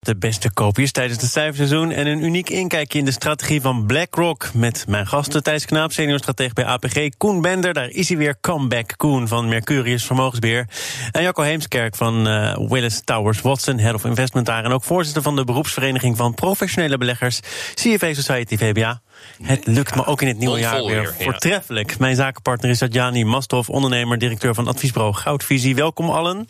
de 0.00 0.16
beste 0.16 0.52
koopjes 0.52 0.92
tijdens 0.92 1.20
het 1.20 1.30
cijferseizoen... 1.30 1.90
en 1.90 2.06
een 2.06 2.24
uniek 2.24 2.50
inkijkje 2.50 2.98
in 2.98 3.04
de 3.04 3.10
strategie 3.10 3.60
van 3.60 3.86
BlackRock... 3.86 4.50
met 4.54 4.84
mijn 4.88 5.06
gasten 5.06 5.42
Thijs 5.42 5.64
Knaap, 5.64 5.92
seniorstratege 5.92 6.54
bij 6.54 6.64
APG... 6.64 7.08
Koen 7.16 7.40
Bender, 7.40 7.72
daar 7.72 7.88
is 7.88 8.08
hij 8.08 8.16
weer, 8.16 8.40
comeback 8.40 8.92
Koen 8.96 9.28
van 9.28 9.48
Mercurius 9.48 10.04
Vermogensbeheer... 10.04 10.68
en 11.12 11.22
Jacco 11.22 11.42
Heemskerk 11.42 11.96
van 11.96 12.28
uh, 12.28 12.56
Willis 12.68 13.00
Towers 13.04 13.40
Watson, 13.40 13.78
Head 13.78 13.94
of 13.94 14.04
Investment 14.04 14.46
daar... 14.46 14.64
en 14.64 14.72
ook 14.72 14.84
voorzitter 14.84 15.22
van 15.22 15.36
de 15.36 15.44
beroepsvereniging 15.44 16.16
van 16.16 16.34
professionele 16.34 16.98
beleggers... 16.98 17.40
CFA 17.74 18.14
Society 18.14 18.56
VBA. 18.56 19.00
Het 19.42 19.66
lukt 19.66 19.94
me 19.94 20.04
ook 20.04 20.22
in 20.22 20.28
het 20.28 20.38
nieuwe 20.38 20.58
jaar 20.58 20.84
weer 20.84 21.14
voortreffelijk. 21.20 21.98
Mijn 21.98 22.16
zakenpartner 22.16 22.70
is 22.70 22.82
Adjani 22.82 23.24
Mastov, 23.24 23.68
ondernemer, 23.68 24.18
directeur 24.18 24.54
van 24.54 24.68
adviesbureau 24.68 25.14
Goudvisie. 25.14 25.74
Welkom 25.74 26.10
allen. 26.10 26.46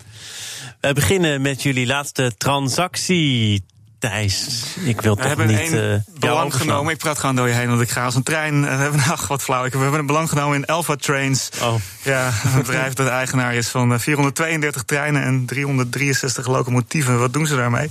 We 0.81 0.93
beginnen 0.93 1.43
met 1.43 1.63
jullie 1.63 1.87
laatste 1.87 2.33
transactie. 2.37 3.65
Thijs, 3.99 4.65
ik 4.85 5.01
wil 5.01 5.17
toch 5.17 5.47
niet... 5.47 5.73
Uh, 5.73 5.95
belang 6.19 6.55
genomen, 6.55 6.93
ik 6.93 6.99
praat 6.99 7.19
gewoon 7.19 7.37
door 7.37 7.49
je 7.49 7.55
heen, 7.55 7.69
want 7.69 7.81
ik 7.81 7.91
ga 7.91 8.05
als 8.05 8.15
een 8.15 8.23
trein. 8.23 8.65
Eh, 8.65 8.77
we 8.77 8.83
hebben, 8.83 9.01
ach, 9.13 9.29
wat 9.29 9.43
flauw. 9.43 9.63
We 9.63 9.79
hebben 9.79 10.01
een 10.01 10.07
belang 10.07 10.29
genomen 10.29 10.57
in 10.57 10.67
Alpha 10.67 10.97
Trains. 10.97 11.49
Oh. 11.63 11.75
Ja, 12.03 12.33
een 12.45 12.63
bedrijf 12.63 12.93
dat 12.93 13.09
eigenaar 13.09 13.55
is 13.55 13.69
van 13.69 14.01
432 14.01 14.81
eh, 14.81 14.87
treinen 14.87 15.23
en 15.23 15.47
363 15.47 16.47
locomotieven. 16.47 17.19
Wat 17.19 17.33
doen 17.33 17.47
ze 17.47 17.57
daarmee? 17.57 17.91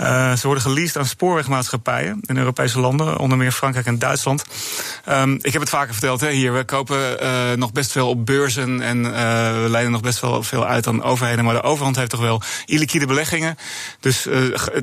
Uh, 0.00 0.32
ze 0.32 0.46
worden 0.46 0.62
geleased 0.62 0.96
aan 0.96 1.06
spoorwegmaatschappijen 1.06 2.18
in 2.22 2.36
Europese 2.36 2.80
landen, 2.80 3.18
onder 3.18 3.38
meer 3.38 3.52
Frankrijk 3.52 3.86
en 3.86 3.98
Duitsland. 3.98 4.44
Um, 5.08 5.38
ik 5.42 5.52
heb 5.52 5.60
het 5.60 5.70
vaker 5.70 5.92
verteld 5.92 6.20
hè, 6.20 6.30
hier. 6.30 6.52
We 6.52 6.64
kopen 6.64 7.22
uh, 7.22 7.52
nog 7.56 7.72
best 7.72 7.92
veel 7.92 8.08
op 8.08 8.26
beurzen 8.26 8.80
en 8.80 9.02
we 9.62 9.66
leiden 9.68 9.92
nog 9.92 10.00
best 10.00 10.20
wel 10.20 10.42
veel 10.42 10.66
uit 10.66 10.86
aan 10.86 11.02
overheden. 11.02 11.44
Maar 11.44 11.54
de 11.54 11.62
overhand 11.62 11.96
heeft 11.96 12.10
toch 12.10 12.20
wel 12.20 12.42
illiquide 12.66 13.06
beleggingen. 13.06 13.56
Dus 14.00 14.28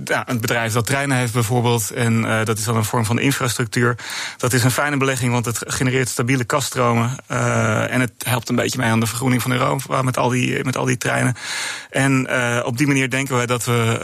ja, 0.03 0.29
een 0.29 0.39
bedrijf 0.39 0.48
dat 0.73 0.85
treinen 0.85 1.17
heeft 1.17 1.33
bijvoorbeeld, 1.33 1.91
en 1.91 2.21
dat 2.45 2.57
is 2.57 2.63
dan 2.63 2.75
een 2.75 2.85
vorm 2.85 3.05
van 3.05 3.19
infrastructuur. 3.19 3.95
Dat 4.37 4.53
is 4.53 4.63
een 4.63 4.71
fijne 4.71 4.97
belegging, 4.97 5.31
want 5.31 5.45
het 5.45 5.63
genereert 5.67 6.09
stabiele 6.09 6.43
kaststromen. 6.43 7.17
en 7.89 8.01
het 8.01 8.11
helpt 8.17 8.49
een 8.49 8.55
beetje 8.55 8.79
mee 8.79 8.89
aan 8.89 8.99
de 8.99 9.05
vergroening 9.05 9.41
van 9.41 9.51
Europa 9.51 10.01
met 10.01 10.17
al 10.17 10.29
die, 10.29 10.63
met 10.63 10.77
al 10.77 10.85
die 10.85 10.97
treinen. 10.97 11.35
En 11.89 12.29
op 12.65 12.77
die 12.77 12.87
manier 12.87 13.09
denken 13.09 13.35
wij 13.35 13.45
dat 13.45 13.65
we 13.65 13.97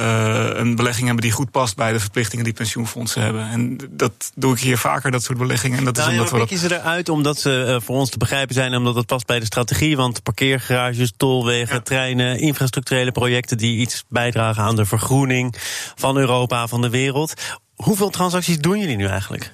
een 0.55 0.75
belegging 0.75 1.05
hebben 1.05 1.23
die 1.23 1.31
goed 1.31 1.51
past 1.51 1.75
bij 1.75 1.91
de 1.91 1.99
verplichtingen 1.99 2.43
die 2.43 2.53
pensioenfondsen 2.53 3.21
hebben. 3.21 3.49
En 3.49 3.77
dat 3.89 4.31
doe 4.35 4.53
ik 4.53 4.59
hier 4.59 4.77
vaker, 4.77 5.11
dat 5.11 5.23
soort 5.23 5.37
beleggingen. 5.37 5.77
En 5.77 5.83
dat 5.83 5.95
nou, 5.95 6.07
is 6.07 6.13
omdat 6.13 6.31
we. 6.31 6.37
Dat... 6.37 6.59
ze 6.59 6.79
eruit 6.79 7.09
omdat 7.09 7.39
ze 7.39 7.79
voor 7.83 7.95
ons 7.95 8.09
te 8.09 8.17
begrijpen 8.17 8.55
zijn, 8.55 8.75
omdat 8.75 8.95
het 8.95 9.05
past 9.05 9.25
bij 9.25 9.39
de 9.39 9.45
strategie. 9.45 9.97
Want 9.97 10.23
parkeergarages, 10.23 11.13
tolwegen, 11.17 11.83
treinen, 11.83 12.39
infrastructurele 12.39 13.11
projecten 13.11 13.57
die 13.57 13.77
iets 13.77 14.03
bijdragen 14.07 14.63
aan 14.63 14.75
de 14.75 14.85
vergroening 14.85 15.55
van 15.95 16.17
Europa, 16.17 16.33
van 16.67 16.81
de 16.81 16.89
wereld. 16.89 17.33
Hoeveel 17.75 18.09
transacties 18.09 18.57
doen 18.57 18.79
jullie 18.79 18.95
nu 18.95 19.05
eigenlijk? 19.05 19.51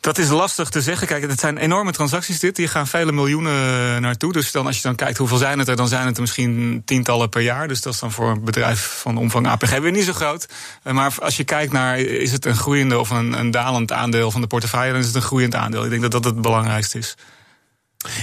Dat 0.00 0.18
is 0.18 0.28
lastig 0.28 0.68
te 0.68 0.80
zeggen. 0.80 1.06
Kijk, 1.06 1.22
het 1.30 1.40
zijn 1.40 1.56
enorme 1.56 1.92
transacties 1.92 2.38
dit. 2.38 2.56
Hier 2.56 2.68
gaan 2.68 2.86
vele 2.86 3.12
miljoenen 3.12 3.52
eh, 3.52 4.00
naartoe. 4.00 4.32
Dus 4.32 4.52
dan, 4.52 4.66
als 4.66 4.76
je 4.76 4.82
dan 4.82 4.94
kijkt 4.94 5.18
hoeveel 5.18 5.36
zijn 5.36 5.58
het 5.58 5.68
er, 5.68 5.76
dan 5.76 5.88
zijn 5.88 6.06
het 6.06 6.14
er 6.14 6.20
misschien 6.20 6.82
tientallen 6.84 7.28
per 7.28 7.40
jaar. 7.42 7.68
Dus 7.68 7.80
dat 7.80 7.92
is 7.92 7.98
dan 7.98 8.12
voor 8.12 8.30
een 8.30 8.44
bedrijf 8.44 8.98
van 9.00 9.16
omvang 9.16 9.46
APG 9.46 9.78
weer 9.78 9.90
niet 9.90 10.04
zo 10.04 10.12
groot. 10.12 10.48
Eh, 10.82 10.92
maar 10.92 11.14
als 11.20 11.36
je 11.36 11.44
kijkt 11.44 11.72
naar, 11.72 11.98
is 11.98 12.32
het 12.32 12.44
een 12.44 12.56
groeiende 12.56 12.98
of 12.98 13.10
een, 13.10 13.32
een 13.32 13.50
dalend 13.50 13.92
aandeel 13.92 14.30
van 14.30 14.40
de 14.40 14.46
portefeuille, 14.46 14.92
dan 14.92 15.00
is 15.00 15.06
het 15.06 15.14
een 15.14 15.22
groeiend 15.22 15.54
aandeel. 15.54 15.84
Ik 15.84 15.90
denk 15.90 16.02
dat 16.02 16.12
dat 16.12 16.24
het 16.24 16.40
belangrijkste 16.40 16.98
is. 16.98 17.16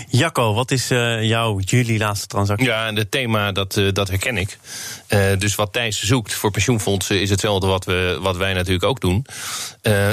Jacco, 0.09 0.53
wat 0.53 0.71
is 0.71 0.91
uh, 0.91 1.23
jouw 1.23 1.59
jullie 1.59 1.97
laatste 1.97 2.27
transactie? 2.27 2.67
Ja, 2.67 2.93
het 2.93 3.11
thema 3.11 3.51
dat, 3.51 3.75
uh, 3.75 3.91
dat 3.93 4.07
herken 4.07 4.37
ik. 4.37 4.57
Uh, 5.09 5.37
dus 5.37 5.55
wat 5.55 5.73
Thijs 5.73 6.03
zoekt 6.03 6.33
voor 6.33 6.51
pensioenfondsen 6.51 7.21
is 7.21 7.29
hetzelfde 7.29 7.67
wat, 7.67 7.85
we, 7.85 8.17
wat 8.21 8.37
wij 8.37 8.53
natuurlijk 8.53 8.83
ook 8.83 9.01
doen. 9.01 9.25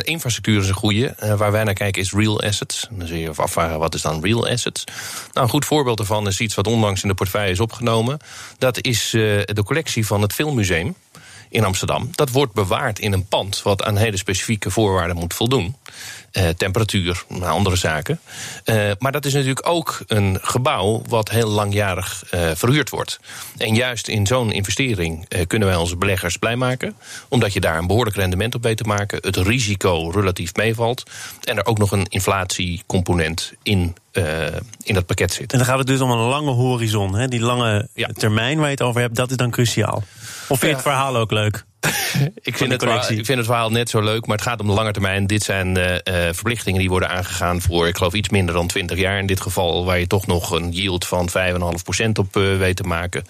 infrastructuur 0.02 0.60
is 0.60 0.68
een 0.68 0.74
goede. 0.74 1.14
waar 1.36 1.52
wij 1.52 1.64
naar 1.64 1.74
kijken 1.74 2.02
is 2.02 2.12
real 2.12 2.42
assets. 2.42 2.86
Dan 2.90 3.06
zul 3.06 3.16
je 3.16 3.22
je 3.22 3.32
afvragen 3.36 3.78
wat 3.78 3.94
is 3.94 4.02
dan 4.02 4.22
real 4.22 4.48
assets. 4.48 4.84
Nou, 5.32 5.46
een 5.46 5.52
goed 5.52 5.64
voorbeeld 5.64 5.96
daarvan 5.96 6.26
is 6.26 6.40
iets 6.40 6.54
wat 6.54 6.66
onlangs 6.66 7.02
in 7.02 7.08
de 7.08 7.14
portefeuille 7.14 7.52
is 7.52 7.60
opgenomen. 7.60 8.18
Dat 8.58 8.82
is 8.82 9.10
de 9.10 9.62
collectie 9.64 10.06
van 10.06 10.22
het 10.22 10.32
Filmmuseum 10.32 10.94
in 11.54 11.64
Amsterdam. 11.64 12.08
Dat 12.12 12.30
wordt 12.30 12.52
bewaard 12.52 12.98
in 12.98 13.12
een 13.12 13.26
pand 13.26 13.62
wat 13.62 13.82
aan 13.82 13.96
hele 13.96 14.16
specifieke 14.16 14.70
voorwaarden 14.70 15.16
moet 15.16 15.34
voldoen. 15.34 15.76
Eh, 16.34 16.48
temperatuur, 16.48 17.24
andere 17.42 17.76
zaken. 17.76 18.20
Eh, 18.64 18.90
maar 18.98 19.12
dat 19.12 19.24
is 19.24 19.32
natuurlijk 19.32 19.68
ook 19.68 20.00
een 20.06 20.38
gebouw 20.42 21.02
wat 21.08 21.30
heel 21.30 21.48
langjarig 21.48 22.24
eh, 22.30 22.50
verhuurd 22.54 22.90
wordt. 22.90 23.20
En 23.56 23.74
juist 23.74 24.08
in 24.08 24.26
zo'n 24.26 24.52
investering 24.52 25.26
eh, 25.28 25.46
kunnen 25.46 25.68
wij 25.68 25.76
onze 25.76 25.96
beleggers 25.96 26.36
blij 26.36 26.56
maken. 26.56 26.94
Omdat 27.28 27.52
je 27.52 27.60
daar 27.60 27.78
een 27.78 27.86
behoorlijk 27.86 28.16
rendement 28.16 28.54
op 28.54 28.62
weet 28.62 28.76
te 28.76 28.84
maken. 28.84 29.18
Het 29.22 29.36
risico 29.36 30.10
relatief 30.10 30.54
meevalt. 30.54 31.02
En 31.44 31.56
er 31.56 31.66
ook 31.66 31.78
nog 31.78 31.92
een 31.92 32.06
inflatiecomponent 32.08 33.52
in 33.62 33.94
uh, 34.12 34.46
in 34.82 34.94
dat 34.94 35.06
pakket 35.06 35.32
zit. 35.32 35.52
En 35.52 35.58
dan 35.58 35.66
gaat 35.66 35.78
het 35.78 35.86
dus 35.86 36.00
om 36.00 36.10
een 36.10 36.28
lange 36.28 36.50
horizon. 36.50 37.14
Hè? 37.14 37.28
Die 37.28 37.40
lange 37.40 37.88
ja. 37.94 38.08
termijn 38.12 38.56
waar 38.56 38.66
je 38.66 38.72
het 38.72 38.82
over 38.82 39.00
hebt, 39.00 39.16
dat 39.16 39.30
is 39.30 39.36
dan 39.36 39.50
cruciaal. 39.50 40.02
Of 40.48 40.58
vind 40.58 40.60
je 40.60 40.68
het 40.68 40.82
verhaal 40.82 41.16
ook 41.16 41.30
leuk? 41.30 41.64
ik, 42.42 42.56
vind 42.56 42.72
het 42.72 42.82
verhaal, 42.82 43.10
ik 43.10 43.26
vind 43.26 43.38
het 43.38 43.46
verhaal 43.46 43.70
net 43.70 43.90
zo 43.90 44.00
leuk, 44.00 44.26
maar 44.26 44.36
het 44.36 44.46
gaat 44.46 44.60
om 44.60 44.66
de 44.66 44.72
lange 44.72 44.92
termijn. 44.92 45.26
Dit 45.26 45.42
zijn 45.42 45.78
uh, 45.78 45.94
verplichtingen 46.32 46.80
die 46.80 46.88
worden 46.88 47.08
aangegaan 47.08 47.60
voor, 47.60 47.88
ik 47.88 47.96
geloof, 47.96 48.12
iets 48.12 48.28
minder 48.28 48.54
dan 48.54 48.66
20 48.66 48.98
jaar. 48.98 49.18
In 49.18 49.26
dit 49.26 49.40
geval, 49.40 49.84
waar 49.84 49.98
je 49.98 50.06
toch 50.06 50.26
nog 50.26 50.50
een 50.50 50.70
yield 50.70 51.06
van 51.06 51.28
5,5% 51.28 52.08
op 52.12 52.36
uh, 52.36 52.56
weet 52.56 52.76
te 52.76 52.82
maken. 52.82 53.24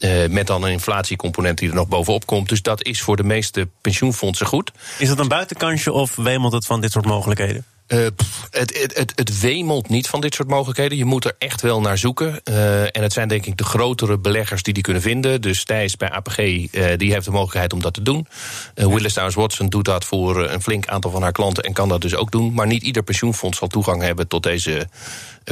Uh, 0.00 0.26
met 0.26 0.46
dan 0.46 0.62
een 0.62 0.70
inflatiecomponent 0.70 1.58
die 1.58 1.68
er 1.68 1.74
nog 1.74 1.88
bovenop 1.88 2.26
komt. 2.26 2.48
Dus 2.48 2.62
dat 2.62 2.84
is 2.84 3.00
voor 3.00 3.16
de 3.16 3.24
meeste 3.24 3.68
pensioenfondsen 3.80 4.46
goed. 4.46 4.72
Is 4.98 5.08
dat 5.08 5.18
een 5.18 5.28
buitenkantje 5.28 5.92
of 5.92 6.16
wemelt 6.16 6.52
het 6.52 6.66
van 6.66 6.80
dit 6.80 6.92
soort 6.92 7.06
mogelijkheden? 7.06 7.64
Uh, 7.88 7.98
het, 8.50 8.78
het, 8.78 8.96
het, 8.96 9.12
het, 9.14 9.40
wemelt 9.40 9.88
niet 9.88 10.08
van 10.08 10.20
dit 10.20 10.34
soort 10.34 10.48
mogelijkheden. 10.48 10.98
Je 10.98 11.04
moet 11.04 11.24
er 11.24 11.34
echt 11.38 11.60
wel 11.60 11.80
naar 11.80 11.98
zoeken. 11.98 12.40
Uh, 12.44 12.82
en 12.82 13.02
het 13.02 13.12
zijn 13.12 13.28
denk 13.28 13.46
ik 13.46 13.56
de 13.56 13.64
grotere 13.64 14.18
beleggers 14.18 14.62
die 14.62 14.74
die 14.74 14.82
kunnen 14.82 15.02
vinden. 15.02 15.40
Dus 15.40 15.64
Thijs 15.64 15.96
bij 15.96 16.10
APG 16.10 16.38
uh, 16.38 16.68
die 16.96 17.12
heeft 17.12 17.24
de 17.24 17.30
mogelijkheid 17.30 17.72
om 17.72 17.80
dat 17.80 17.94
te 17.94 18.02
doen. 18.02 18.26
Willis 18.74 19.12
Towers 19.12 19.34
Watson 19.34 19.68
doet 19.68 19.84
dat 19.84 20.04
voor 20.04 20.48
een 20.48 20.62
flink 20.62 20.86
aantal 20.86 21.10
van 21.10 21.22
haar 21.22 21.32
klanten 21.32 21.64
en 21.64 21.72
kan 21.72 21.88
dat 21.88 22.00
dus 22.00 22.14
ook 22.14 22.30
doen. 22.30 22.52
Maar 22.54 22.66
niet 22.66 22.82
ieder 22.82 23.02
pensioenfonds 23.02 23.58
zal 23.58 23.68
toegang 23.68 24.02
hebben 24.02 24.28
tot 24.28 24.42
deze 24.42 24.88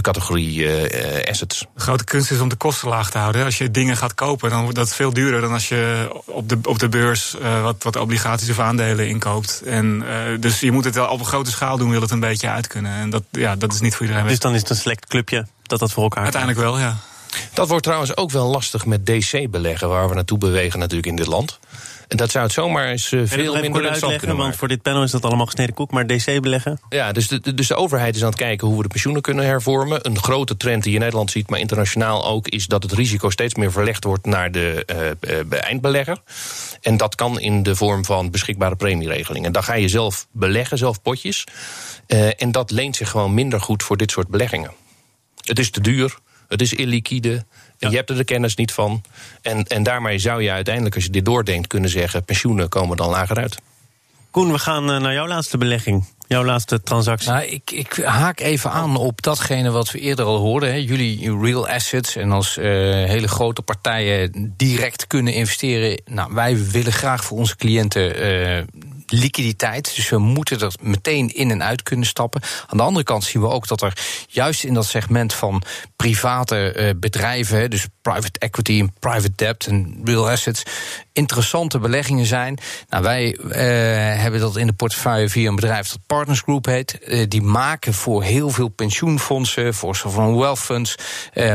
categorie 0.00 0.58
uh, 0.58 1.28
assets. 1.28 1.66
De 1.74 1.80
grote 1.80 2.04
kunst 2.04 2.30
is 2.30 2.40
om 2.40 2.48
de 2.48 2.56
kosten 2.56 2.88
laag 2.88 3.10
te 3.10 3.18
houden. 3.18 3.44
Als 3.44 3.58
je 3.58 3.70
dingen 3.70 3.96
gaat 3.96 4.14
kopen, 4.14 4.50
dan 4.50 4.62
wordt 4.62 4.76
dat 4.76 4.94
veel 4.94 5.12
duurder 5.12 5.40
dan 5.40 5.52
als 5.52 5.68
je 5.68 6.08
op 6.24 6.48
de, 6.48 6.58
op 6.62 6.78
de 6.78 6.88
beurs 6.88 7.36
uh, 7.42 7.62
wat, 7.62 7.82
wat 7.82 7.96
obligaties 7.96 8.50
of 8.50 8.58
aandelen 8.58 9.08
inkoopt. 9.08 9.62
En, 9.64 10.02
uh, 10.06 10.40
dus 10.40 10.60
je 10.60 10.72
moet 10.72 10.84
het 10.84 10.94
wel 10.94 11.08
op 11.08 11.18
een 11.18 11.26
grote 11.26 11.50
schaal 11.50 11.78
doen, 11.78 11.90
wil 11.90 12.00
het 12.00 12.10
een 12.10 12.20
beetje 12.20 12.48
uit 12.48 12.66
kunnen. 12.66 12.92
En 12.92 13.10
dat, 13.10 13.22
ja, 13.30 13.56
dat 13.56 13.72
is 13.72 13.80
niet 13.80 13.94
voor 13.94 14.06
iedereen. 14.06 14.28
Dus 14.28 14.38
dan 14.38 14.54
is 14.54 14.60
het 14.60 14.70
een 14.70 14.76
select 14.76 15.06
clubje 15.06 15.46
dat 15.62 15.78
dat 15.78 15.92
voor 15.92 16.02
elkaar 16.02 16.22
Uiteindelijk 16.22 16.60
wel, 16.60 16.78
ja. 16.78 16.96
Dat 17.52 17.68
wordt 17.68 17.84
trouwens 17.84 18.16
ook 18.16 18.30
wel 18.30 18.46
lastig 18.46 18.86
met 18.86 19.06
DC-beleggen, 19.06 19.88
waar 19.88 20.08
we 20.08 20.14
naartoe 20.14 20.38
bewegen 20.38 20.78
natuurlijk 20.78 21.08
in 21.08 21.16
dit 21.16 21.26
land. 21.26 21.58
En 22.08 22.16
dat 22.16 22.30
zou 22.30 22.44
het 22.44 22.52
zomaar 22.52 22.88
eens 22.88 23.12
uh, 23.12 23.22
veel 23.24 23.52
minder 23.52 24.16
kunnen 24.18 24.36
Want 24.36 24.56
voor 24.56 24.68
dit 24.68 24.82
panel 24.82 25.02
is 25.02 25.10
dat 25.10 25.24
allemaal 25.24 25.46
gesneden 25.46 25.74
koek, 25.74 25.90
maar 25.90 26.06
DC 26.06 26.40
beleggen? 26.40 26.80
Ja, 26.88 27.12
dus 27.12 27.28
de, 27.28 27.54
dus 27.54 27.66
de 27.66 27.74
overheid 27.74 28.16
is 28.16 28.22
aan 28.22 28.28
het 28.28 28.38
kijken 28.38 28.66
hoe 28.66 28.76
we 28.76 28.82
de 28.82 28.88
pensioenen 28.88 29.22
kunnen 29.22 29.44
hervormen. 29.44 30.06
Een 30.06 30.18
grote 30.18 30.56
trend 30.56 30.82
die 30.82 30.90
je 30.90 30.96
in 30.96 31.02
Nederland 31.02 31.30
ziet, 31.30 31.50
maar 31.50 31.58
internationaal 31.58 32.26
ook... 32.26 32.48
is 32.48 32.66
dat 32.66 32.82
het 32.82 32.92
risico 32.92 33.30
steeds 33.30 33.54
meer 33.54 33.72
verlegd 33.72 34.04
wordt 34.04 34.26
naar 34.26 34.52
de 34.52 34.86
uh, 35.20 35.40
uh, 35.50 35.62
eindbelegger. 35.62 36.18
En 36.80 36.96
dat 36.96 37.14
kan 37.14 37.40
in 37.40 37.62
de 37.62 37.76
vorm 37.76 38.04
van 38.04 38.30
beschikbare 38.30 38.76
premieregelingen. 38.76 39.52
Dan 39.52 39.64
ga 39.64 39.74
je 39.74 39.88
zelf 39.88 40.26
beleggen, 40.32 40.78
zelf 40.78 41.02
potjes. 41.02 41.44
en 42.36 42.52
dat 42.52 42.70
leent 42.70 42.96
zich 42.96 43.10
gewoon 43.10 43.34
minder 43.34 43.60
goed 43.60 43.82
voor 43.82 43.96
dit 43.96 44.10
soort 44.10 44.28
beleggingen. 44.28 44.70
Het 45.44 45.58
is 45.58 45.70
te 45.70 45.80
duur, 45.80 46.18
het 46.48 46.60
is 46.60 46.72
illiquide... 46.72 47.44
Je 47.78 47.96
hebt 47.96 48.10
er 48.10 48.16
de 48.16 48.24
kennis 48.24 48.54
niet 48.54 48.72
van. 48.72 49.02
En, 49.42 49.64
en 49.64 49.82
daarmee 49.82 50.18
zou 50.18 50.42
je 50.42 50.50
uiteindelijk, 50.50 50.94
als 50.94 51.04
je 51.04 51.10
dit 51.10 51.24
doordenkt, 51.24 51.66
kunnen 51.66 51.90
zeggen: 51.90 52.24
pensioenen 52.24 52.68
komen 52.68 52.96
dan 52.96 53.10
lager 53.10 53.36
uit. 53.36 53.58
Koen, 54.30 54.52
we 54.52 54.58
gaan 54.58 54.90
eh, 54.90 55.00
naar 55.00 55.12
jouw 55.12 55.26
laatste 55.26 55.58
belegging. 55.58 56.04
Jouw 56.28 56.44
laatste 56.44 56.82
transactie. 56.82 57.30
Nou, 57.30 57.44
ik, 57.44 57.70
ik 57.70 57.96
haak 58.04 58.40
even 58.40 58.70
aan 58.70 58.96
op 58.96 59.22
datgene 59.22 59.70
wat 59.70 59.90
we 59.90 59.98
eerder 59.98 60.24
al 60.24 60.36
hoorden. 60.36 60.68
Hè. 60.68 60.76
Jullie 60.76 61.38
real 61.40 61.68
assets 61.68 62.16
en 62.16 62.30
als 62.30 62.56
uh, 62.56 62.64
hele 63.04 63.28
grote 63.28 63.62
partijen 63.62 64.54
direct 64.56 65.06
kunnen 65.06 65.32
investeren. 65.32 66.00
Nou, 66.04 66.34
wij 66.34 66.70
willen 66.70 66.92
graag 66.92 67.24
voor 67.24 67.38
onze 67.38 67.56
cliënten 67.56 68.22
uh, 68.22 68.62
liquiditeit. 69.06 69.94
Dus 69.94 70.08
we 70.08 70.18
moeten 70.18 70.60
er 70.60 70.72
meteen 70.80 71.34
in 71.34 71.50
en 71.50 71.62
uit 71.62 71.82
kunnen 71.82 72.06
stappen. 72.06 72.42
Aan 72.66 72.76
de 72.76 72.82
andere 72.82 73.04
kant 73.04 73.24
zien 73.24 73.42
we 73.42 73.48
ook 73.48 73.66
dat 73.66 73.82
er 73.82 73.98
juist 74.28 74.64
in 74.64 74.74
dat 74.74 74.86
segment 74.86 75.34
van 75.34 75.62
private 75.96 76.94
bedrijven, 77.00 77.70
dus 77.70 77.86
private 78.02 78.38
equity 78.38 78.78
en 78.80 78.94
private 78.98 79.32
debt 79.34 79.66
en 79.66 80.00
real 80.04 80.30
assets, 80.30 80.62
interessante 81.12 81.78
beleggingen 81.78 82.26
zijn. 82.26 82.58
Nou, 82.88 83.02
wij 83.02 83.36
hebben 84.18 84.40
dat 84.40 84.56
in 84.56 84.66
de 84.66 84.72
portefeuille 84.72 85.28
via 85.28 85.48
een 85.48 85.54
bedrijf 85.54 85.88
dat 85.88 85.98
Partners 86.06 86.40
Group 86.40 86.64
heet. 86.64 86.98
die 87.28 87.42
maken 87.42 87.94
voor 87.94 88.22
heel 88.22 88.50
veel 88.50 88.68
pensioenfondsen, 88.68 89.74
voor 89.74 89.96
van 89.96 90.36
wealth 90.36 90.58
funds, 90.58 90.94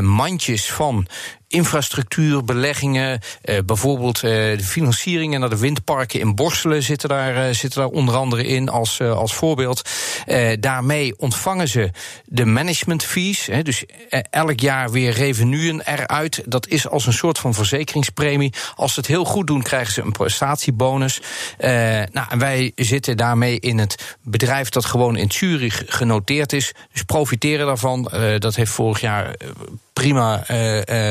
mandjes 0.01 0.71
van 0.71 1.07
infrastructuur, 1.51 2.43
beleggingen, 2.43 3.19
eh, 3.41 3.57
bijvoorbeeld 3.65 4.15
eh, 4.15 4.31
de 4.31 4.63
financieringen 4.63 5.39
naar 5.39 5.49
de 5.49 5.57
windparken 5.57 6.19
in 6.19 6.35
Borselen 6.35 6.83
zitten 6.83 7.09
daar, 7.09 7.35
eh, 7.35 7.53
zitten 7.53 7.81
daar 7.81 7.89
onder 7.89 8.15
andere 8.15 8.45
in 8.45 8.69
als, 8.69 8.99
eh, 8.99 9.17
als 9.17 9.33
voorbeeld. 9.33 9.89
Eh, 10.25 10.51
daarmee 10.59 11.13
ontvangen 11.17 11.67
ze 11.67 11.89
de 12.25 12.45
management 12.45 13.03
fees, 13.03 13.49
dus 13.63 13.83
elk 14.29 14.59
jaar 14.59 14.91
weer 14.91 15.11
revenuen 15.11 15.81
eruit. 15.81 16.43
Dat 16.45 16.67
is 16.67 16.87
als 16.87 17.05
een 17.05 17.13
soort 17.13 17.37
van 17.37 17.53
verzekeringspremie. 17.53 18.53
Als 18.75 18.93
ze 18.93 18.99
het 18.99 19.09
heel 19.09 19.25
goed 19.25 19.47
doen, 19.47 19.61
krijgen 19.61 19.93
ze 19.93 20.01
een 20.01 20.11
prestatiebonus. 20.11 21.21
nou, 22.11 22.37
wij 22.37 22.71
zitten 22.75 23.17
daarmee 23.17 23.59
in 23.59 23.77
het 23.77 24.17
bedrijf 24.21 24.69
dat 24.69 24.85
gewoon 24.85 25.17
in 25.17 25.31
Zurich 25.31 25.83
genoteerd 25.85 26.53
is. 26.53 26.73
Dus 26.91 27.03
profiteren 27.03 27.65
daarvan. 27.65 28.11
dat 28.37 28.55
heeft 28.55 28.71
vorig 28.71 29.01
jaar 29.01 29.35
prima 29.93 30.43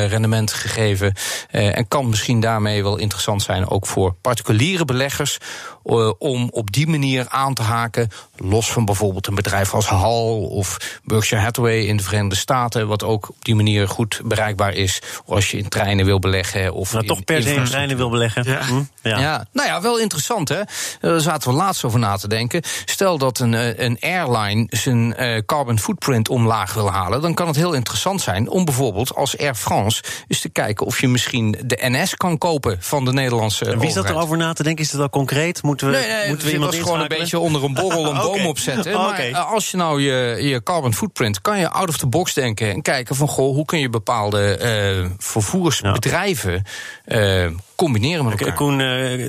rendement 0.07 0.30
gegeven. 0.39 1.15
Uh, 1.53 1.77
en 1.77 1.89
kan 1.89 2.09
misschien 2.09 2.41
daarmee 2.41 2.83
wel 2.83 2.97
interessant 2.97 3.43
zijn 3.43 3.69
ook 3.69 3.87
voor 3.87 4.15
particuliere 4.21 4.85
beleggers. 4.85 5.39
Uh, 5.85 6.13
om 6.19 6.49
op 6.53 6.73
die 6.73 6.87
manier 6.87 7.29
aan 7.29 7.55
te 7.55 7.63
haken. 7.63 8.09
Los 8.37 8.73
van 8.73 8.85
bijvoorbeeld 8.85 9.27
een 9.27 9.35
bedrijf 9.35 9.75
als 9.75 9.87
Hal 9.87 10.47
of 10.47 11.01
Berkshire 11.05 11.43
Hathaway 11.43 11.79
in 11.79 11.97
de 11.97 12.03
Verenigde 12.03 12.37
Staten. 12.37 12.89
Wat 12.89 13.03
ook 13.03 13.29
op 13.29 13.45
die 13.45 13.55
manier 13.55 13.89
goed 13.89 14.21
bereikbaar 14.25 14.75
is. 14.75 15.03
Als 15.27 15.51
je 15.51 15.57
in 15.57 15.69
treinen 15.69 16.05
wil 16.05 16.19
beleggen. 16.19 16.73
Of 16.75 16.93
nou, 16.93 17.07
toch 17.07 17.25
per 17.25 17.43
se 17.43 17.55
in 17.55 17.65
treinen 17.65 17.97
wil 17.97 18.11
beleggen. 18.11 18.45
Ja. 18.45 18.63
Hm? 18.63 18.83
ja. 19.03 19.19
Ja. 19.19 19.45
nou 19.53 19.69
ja, 19.69 19.81
wel 19.81 19.99
interessant 19.99 20.49
hè. 20.49 20.61
Daar 21.01 21.21
zaten 21.21 21.51
we 21.51 21.57
laatst 21.57 21.85
over 21.85 21.99
na 21.99 22.17
te 22.17 22.29
denken. 22.29 22.63
Stel 22.85 23.19
dat 23.19 23.39
een, 23.39 23.55
eh, 23.55 23.79
een 23.79 23.97
airline 24.01 24.67
zijn 24.69 25.15
carbon 25.47 25.79
footprint 25.79 26.29
omlaag 26.29 26.75
wil 26.75 26.91
halen. 26.91 27.21
Dan 27.21 27.35
kan 27.35 27.47
het 27.47 27.57
heel 27.57 27.73
interessant 27.73 28.21
zijn 28.21 28.49
om 28.49 28.65
bijvoorbeeld 28.65 29.15
als 29.15 29.39
Air 29.39 29.55
France 29.55 30.03
is 30.27 30.41
te 30.41 30.49
kijken 30.49 30.87
of 30.87 31.01
je 31.01 31.09
misschien 31.09 31.59
de 31.65 31.79
NS 31.81 32.17
kan 32.17 32.39
kopen 32.39 32.77
van 32.81 33.05
de 33.05 33.13
Nederlandse. 33.13 33.79
Wie 33.79 33.89
is 33.89 33.95
dat 33.95 34.09
erover 34.09 34.37
na 34.37 34.53
te 34.53 34.63
denken? 34.63 34.85
Is 34.85 34.91
dat 34.91 35.01
al 35.01 35.11
concreet? 35.11 35.63
Moeten 35.63 35.91
we, 35.91 35.97
nee, 35.97 36.09
nee, 36.09 36.29
moeten 36.29 36.47
we 36.47 36.53
iemand 36.53 36.75
gewoon 36.75 37.01
een 37.01 37.09
beetje 37.09 37.39
onder 37.39 37.65
een 37.65 37.75
borrel 37.75 38.07
een 38.07 38.21
boom 38.31 38.47
opzetten. 38.47 38.93
Maar 38.93 39.19
eh, 39.19 39.53
als 39.53 39.71
je 39.71 39.77
nou 39.77 40.03
je, 40.03 40.39
je 40.43 40.63
carbon 40.63 40.95
footprint, 40.95 41.41
kan 41.41 41.59
je 41.59 41.69
out 41.69 41.89
of 41.89 41.97
the 41.97 42.07
box 42.07 42.35
denken 42.35 42.73
en 42.73 42.83
kijken 42.83 43.17
van 43.17 43.29
goh, 43.29 43.55
hoe 43.55 43.65
kun 43.65 43.79
je 43.79 43.89
bepaalde 43.89 44.59
uh, 45.01 45.11
vervoersbedrijven 45.19 46.63
uh, 47.07 47.47
combineren 47.81 48.25
met 48.25 48.41
elkaar. 48.41 48.57
Koen, 48.57 48.81
uh, 48.81 49.29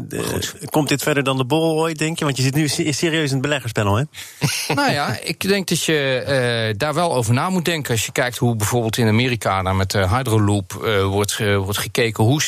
komt 0.70 0.90
dit 0.90 1.04
verder 1.04 1.24
dan 1.24 1.38
de 1.38 1.46
borrel 1.46 1.80
ooit, 1.80 1.98
denk 1.98 2.20
je? 2.20 2.26
Want 2.26 2.38
je 2.38 2.44
zit 2.44 2.56
nu 2.56 2.68
serieus 2.68 3.28
in 3.28 3.32
het 3.32 3.42
beleggerspanel, 3.42 3.96
hè? 3.96 4.04
nou 4.74 4.92
ja, 4.92 5.20
ik 5.24 5.40
denk 5.48 5.68
dat 5.68 5.84
je 5.84 6.24
uh, 6.72 6.78
daar 6.78 6.94
wel 6.94 7.16
over 7.16 7.34
na 7.34 7.50
moet 7.50 7.66
denken. 7.66 7.92
Als 7.92 8.06
je 8.06 8.12
kijkt 8.12 8.38
hoe 8.38 8.56
bijvoorbeeld 8.56 8.98
in 8.98 9.08
Amerika 9.08 9.62
daar 9.62 9.76
met 9.76 9.92
de 9.92 10.08
Hydroloop 10.08 10.82
uh, 10.84 11.06
wordt, 11.06 11.38
wordt 11.38 11.78
gekeken... 11.78 12.24
Hoe, 12.24 12.42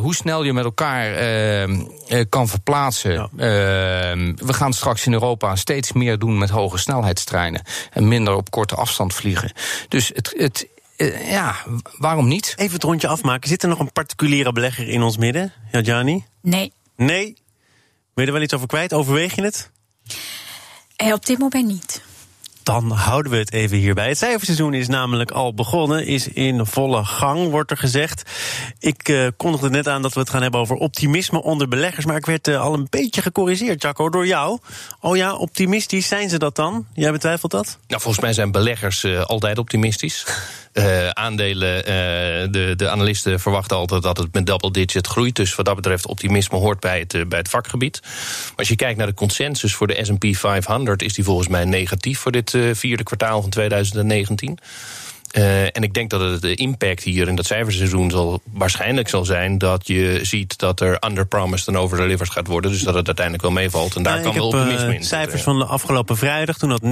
hoe 0.00 0.14
snel 0.14 0.44
je 0.44 0.52
met 0.52 0.64
elkaar 0.64 1.14
kan 2.28 2.48
verplaatsen. 2.48 3.12
Ja. 3.12 3.28
we 4.36 4.52
gaan 4.52 4.72
straks 4.72 5.06
in 5.06 5.12
Europa 5.12 5.56
steeds 5.56 5.92
meer 5.92 6.18
doen 6.18 6.38
met 6.38 6.50
hoge 6.50 6.78
snelheidstreinen... 6.78 7.62
en 7.90 8.08
minder 8.08 8.34
op 8.34 8.50
korte 8.50 8.74
afstand 8.74 9.14
vliegen. 9.14 9.52
Dus 9.88 10.10
het, 10.14 10.32
het 10.36 10.66
uh, 11.02 11.30
ja, 11.30 11.56
waarom 11.98 12.28
niet? 12.28 12.54
Even 12.56 12.72
het 12.72 12.82
rondje 12.82 13.08
afmaken. 13.08 13.48
Zit 13.48 13.62
er 13.62 13.68
nog 13.68 13.78
een 13.78 13.92
particuliere 13.92 14.52
belegger 14.52 14.88
in 14.88 15.02
ons 15.02 15.16
midden? 15.16 15.52
Ja, 15.72 15.80
Jani? 15.80 16.24
Nee. 16.42 16.72
Nee? 16.96 17.36
Ben 18.14 18.24
je 18.24 18.26
er 18.26 18.32
wel 18.32 18.42
iets 18.42 18.54
over 18.54 18.66
kwijt? 18.66 18.92
Overweeg 18.92 19.34
je 19.34 19.42
het? 19.42 19.70
Eh, 20.96 21.12
op 21.12 21.26
dit 21.26 21.38
moment 21.38 21.66
niet 21.66 22.02
dan 22.62 22.90
houden 22.90 23.32
we 23.32 23.38
het 23.38 23.52
even 23.52 23.76
hierbij. 23.76 24.08
Het 24.08 24.18
cijferseizoen 24.18 24.74
is 24.74 24.88
namelijk 24.88 25.30
al 25.30 25.54
begonnen, 25.54 26.06
is 26.06 26.28
in 26.28 26.66
volle 26.66 27.04
gang, 27.04 27.50
wordt 27.50 27.70
er 27.70 27.76
gezegd. 27.76 28.30
Ik 28.78 29.08
uh, 29.08 29.26
kondigde 29.36 29.70
net 29.70 29.88
aan 29.88 30.02
dat 30.02 30.14
we 30.14 30.20
het 30.20 30.30
gaan 30.30 30.42
hebben 30.42 30.60
over 30.60 30.76
optimisme 30.76 31.42
onder 31.42 31.68
beleggers, 31.68 32.06
maar 32.06 32.16
ik 32.16 32.26
werd 32.26 32.48
uh, 32.48 32.60
al 32.60 32.74
een 32.74 32.86
beetje 32.90 33.22
gecorrigeerd, 33.22 33.82
Jacco, 33.82 34.08
door 34.08 34.26
jou. 34.26 34.58
Oh 35.00 35.16
ja, 35.16 35.34
optimistisch, 35.34 36.08
zijn 36.08 36.28
ze 36.28 36.38
dat 36.38 36.56
dan? 36.56 36.86
Jij 36.94 37.12
betwijfelt 37.12 37.52
dat? 37.52 37.78
Nou, 37.86 38.00
volgens 38.00 38.24
mij 38.24 38.32
zijn 38.32 38.52
beleggers 38.52 39.04
uh, 39.04 39.24
altijd 39.24 39.58
optimistisch. 39.58 40.26
Uh, 40.72 41.08
aandelen, 41.08 41.78
uh, 41.78 41.84
de, 42.52 42.72
de 42.76 42.88
analisten 42.88 43.40
verwachten 43.40 43.76
altijd 43.76 44.02
dat 44.02 44.16
het 44.16 44.32
met 44.32 44.46
double 44.46 44.70
digit 44.70 45.06
groeit. 45.06 45.36
Dus 45.36 45.54
wat 45.54 45.66
dat 45.66 45.76
betreft, 45.76 46.06
optimisme 46.06 46.58
hoort 46.58 46.80
bij 46.80 46.98
het, 46.98 47.14
uh, 47.14 47.26
bij 47.26 47.38
het 47.38 47.48
vakgebied. 47.48 48.00
Maar 48.02 48.52
als 48.56 48.68
je 48.68 48.76
kijkt 48.76 48.98
naar 48.98 49.06
de 49.06 49.14
consensus 49.14 49.74
voor 49.74 49.86
de 49.86 50.04
SP 50.08 50.24
500, 50.30 51.02
is 51.02 51.14
die 51.14 51.24
volgens 51.24 51.48
mij 51.48 51.64
negatief 51.64 52.18
voor 52.18 52.32
dit 52.32 52.56
vierde 52.72 53.02
kwartaal 53.02 53.40
van 53.40 53.50
2019. 53.50 54.58
Uh, 55.32 55.62
en 55.62 55.82
ik 55.82 55.94
denk 55.94 56.10
dat 56.10 56.20
het 56.20 56.42
de 56.42 56.54
impact 56.54 57.02
hier 57.02 57.28
in 57.28 57.34
dat 57.34 57.46
cijferseizoen 57.46 58.10
zal 58.10 58.40
waarschijnlijk 58.52 59.08
zal 59.08 59.24
zijn 59.24 59.58
dat 59.58 59.86
je 59.86 60.20
ziet 60.22 60.58
dat 60.58 60.80
er 60.80 61.04
underpromised 61.06 61.68
en 61.68 61.76
overdelivered 61.76 62.32
gaat 62.32 62.46
worden. 62.46 62.70
Dus 62.70 62.82
dat 62.82 62.94
het 62.94 63.06
uiteindelijk 63.06 63.44
wel 63.44 63.52
meevalt. 63.52 63.96
En 63.96 64.02
daar 64.02 64.20
kan 64.20 64.34
wel 64.34 64.46
optimisme 64.46 64.88
uh, 64.88 64.94
in. 64.94 65.04
Cijfers 65.04 65.42
van 65.42 65.58
de 65.58 65.64
afgelopen 65.64 66.16
vrijdag. 66.16 66.58
Toen 66.58 66.70
had 66.70 66.82
9% 66.82 66.86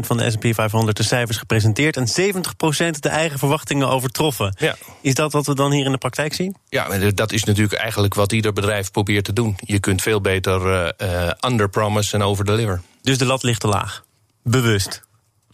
van 0.00 0.16
de 0.16 0.30
SP 0.34 0.44
500 0.50 0.96
de 0.96 1.02
cijfers 1.02 1.38
gepresenteerd 1.38 1.96
en 1.96 2.06
70% 2.06 2.98
de 3.00 3.08
eigen 3.08 3.38
verwachtingen 3.38 3.88
overtroffen. 3.88 4.54
Ja. 4.58 4.76
Is 5.00 5.14
dat 5.14 5.32
wat 5.32 5.46
we 5.46 5.54
dan 5.54 5.72
hier 5.72 5.84
in 5.84 5.92
de 5.92 5.98
praktijk 5.98 6.34
zien? 6.34 6.56
Ja, 6.68 7.10
dat 7.10 7.32
is 7.32 7.44
natuurlijk 7.44 7.80
eigenlijk 7.80 8.14
wat 8.14 8.32
ieder 8.32 8.52
bedrijf 8.52 8.90
probeert 8.90 9.24
te 9.24 9.32
doen. 9.32 9.56
Je 9.60 9.78
kunt 9.78 10.02
veel 10.02 10.20
beter 10.20 10.92
uh, 11.02 11.30
underpromise 11.46 12.14
en 12.14 12.22
overdeliver. 12.22 12.80
Dus 13.02 13.18
de 13.18 13.24
lat 13.24 13.42
ligt 13.42 13.60
te 13.60 13.68
laag. 13.68 14.04
Bewust. 14.42 15.02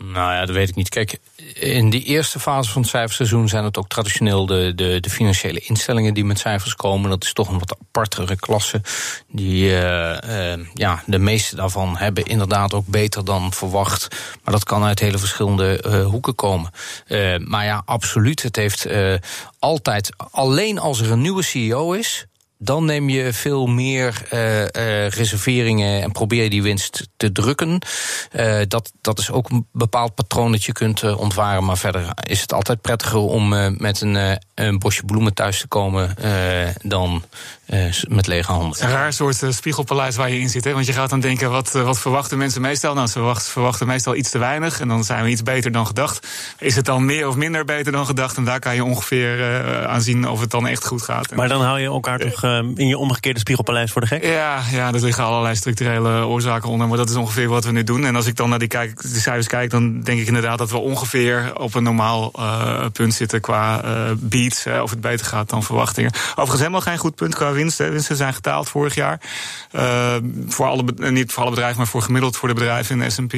Nou 0.04 0.32
ja, 0.32 0.44
dat 0.46 0.54
weet 0.54 0.68
ik 0.68 0.74
niet. 0.74 0.88
Kijk, 0.88 1.18
in 1.54 1.90
die 1.90 2.02
eerste 2.02 2.40
fase 2.40 2.70
van 2.70 2.82
het 2.82 2.90
cijferseizoen 2.90 3.48
zijn 3.48 3.64
het 3.64 3.78
ook 3.78 3.88
traditioneel 3.88 4.46
de, 4.46 4.72
de, 4.74 5.00
de 5.00 5.10
financiële 5.10 5.60
instellingen 5.60 6.14
die 6.14 6.24
met 6.24 6.38
cijfers 6.38 6.74
komen. 6.74 7.10
Dat 7.10 7.24
is 7.24 7.32
toch 7.32 7.48
een 7.48 7.58
wat 7.58 7.76
apartere 7.80 8.36
klasse. 8.36 8.80
Die, 9.28 9.64
uh, 9.64 10.16
uh, 10.28 10.66
ja, 10.74 11.02
de 11.06 11.18
meeste 11.18 11.56
daarvan 11.56 11.96
hebben 11.96 12.24
inderdaad 12.24 12.74
ook 12.74 12.86
beter 12.86 13.24
dan 13.24 13.52
verwacht. 13.52 14.08
Maar 14.44 14.54
dat 14.54 14.64
kan 14.64 14.84
uit 14.84 14.98
hele 14.98 15.18
verschillende 15.18 15.84
uh, 15.86 16.06
hoeken 16.06 16.34
komen. 16.34 16.70
maar 17.44 17.64
ja, 17.64 17.82
absoluut. 17.84 18.42
Het 18.42 18.56
heeft 18.56 18.86
altijd, 19.58 20.10
alleen 20.30 20.78
als 20.78 21.00
er 21.00 21.10
een 21.10 21.20
nieuwe 21.20 21.42
CEO 21.42 21.92
is, 21.92 22.26
dan 22.58 22.84
neem 22.84 23.08
je 23.08 23.32
veel 23.32 23.66
meer 23.66 24.22
uh, 24.32 24.60
uh, 24.60 25.08
reserveringen 25.08 26.02
en 26.02 26.12
probeer 26.12 26.42
je 26.42 26.50
die 26.50 26.62
winst 26.62 27.08
te 27.16 27.32
drukken. 27.32 27.82
Uh, 28.32 28.60
dat, 28.68 28.92
dat 29.00 29.18
is 29.18 29.30
ook 29.30 29.50
een 29.50 29.66
bepaald 29.72 30.14
patroon 30.14 30.52
dat 30.52 30.64
je 30.64 30.72
kunt 30.72 31.16
ontwaren. 31.16 31.64
Maar 31.64 31.78
verder 31.78 32.10
is 32.26 32.40
het 32.40 32.52
altijd 32.52 32.80
prettiger 32.80 33.18
om 33.18 33.48
met 33.76 34.00
een, 34.00 34.38
een 34.54 34.78
bosje 34.78 35.04
bloemen 35.04 35.34
thuis 35.34 35.60
te 35.60 35.66
komen 35.66 36.14
dan 36.82 37.24
met 38.08 38.26
lege 38.26 38.52
handen. 38.52 38.84
Een 38.84 38.90
raar 38.90 39.12
soort 39.12 39.44
spiegelpaleis 39.48 40.16
waar 40.16 40.30
je 40.30 40.40
in 40.40 40.48
zit. 40.48 40.64
Hè? 40.64 40.72
Want 40.72 40.86
je 40.86 40.92
gaat 40.92 41.10
dan 41.10 41.20
denken, 41.20 41.50
wat, 41.50 41.72
wat 41.72 41.98
verwachten 41.98 42.38
mensen 42.38 42.60
meestal? 42.60 42.94
Nou, 42.94 43.06
ze 43.06 43.12
verwachten, 43.12 43.50
verwachten 43.50 43.86
meestal 43.86 44.14
iets 44.14 44.30
te 44.30 44.38
weinig. 44.38 44.80
En 44.80 44.88
dan 44.88 45.04
zijn 45.04 45.24
we 45.24 45.30
iets 45.30 45.42
beter 45.42 45.72
dan 45.72 45.86
gedacht. 45.86 46.26
Is 46.58 46.76
het 46.76 46.84
dan 46.84 47.04
meer 47.04 47.28
of 47.28 47.36
minder 47.36 47.64
beter 47.64 47.92
dan 47.92 48.06
gedacht? 48.06 48.36
En 48.36 48.44
daar 48.44 48.60
kan 48.60 48.74
je 48.74 48.84
ongeveer 48.84 49.86
aan 49.86 50.02
zien 50.02 50.28
of 50.28 50.40
het 50.40 50.50
dan 50.50 50.66
echt 50.66 50.86
goed 50.86 51.02
gaat. 51.02 51.34
Maar 51.34 51.48
dan 51.48 51.62
hou 51.62 51.80
je 51.80 51.86
elkaar 51.86 52.18
toch 52.18 52.47
in 52.74 52.86
je 52.86 52.98
omgekeerde 52.98 53.38
spiegelpaleis 53.38 53.92
voor 53.92 54.00
de 54.00 54.06
gek? 54.06 54.24
Ja, 54.24 54.62
ja, 54.70 54.92
er 54.92 55.00
liggen 55.00 55.24
allerlei 55.24 55.54
structurele 55.54 56.26
oorzaken 56.26 56.68
onder. 56.68 56.88
Maar 56.88 56.96
dat 56.96 57.10
is 57.10 57.16
ongeveer 57.16 57.48
wat 57.48 57.64
we 57.64 57.72
nu 57.72 57.84
doen. 57.84 58.04
En 58.04 58.16
als 58.16 58.26
ik 58.26 58.36
dan 58.36 58.48
naar 58.48 58.58
die, 58.58 58.68
kijk, 58.68 59.02
cijfers 59.06 59.46
kijk, 59.46 59.70
dan 59.70 60.00
denk 60.00 60.20
ik 60.20 60.26
inderdaad 60.26 60.58
dat 60.58 60.70
we 60.70 60.78
ongeveer 60.78 61.52
op 61.54 61.74
een 61.74 61.82
normaal 61.82 62.32
uh, 62.36 62.84
punt 62.92 63.14
zitten 63.14 63.40
qua 63.40 63.84
uh, 63.84 64.10
beats. 64.16 64.64
Hè, 64.64 64.82
of 64.82 64.90
het 64.90 65.00
beter 65.00 65.26
gaat 65.26 65.50
dan 65.50 65.62
verwachtingen. 65.62 66.12
Overigens 66.30 66.58
helemaal 66.58 66.80
geen 66.80 66.98
goed 66.98 67.14
punt 67.14 67.34
qua 67.34 67.52
winst. 67.52 67.78
Hè. 67.78 67.90
Winsten 67.90 68.16
zijn 68.16 68.34
getaald 68.34 68.68
vorig 68.68 68.94
jaar. 68.94 69.20
Uh, 69.72 70.14
voor 70.48 70.66
alle, 70.66 70.84
niet 71.10 71.32
voor 71.32 71.42
alle 71.42 71.50
bedrijven, 71.50 71.78
maar 71.78 71.86
voor 71.86 72.02
gemiddeld 72.02 72.36
voor 72.36 72.48
de 72.48 72.54
bedrijven 72.54 72.94
in 72.94 73.00
de 73.00 73.10
S&P 73.10 73.36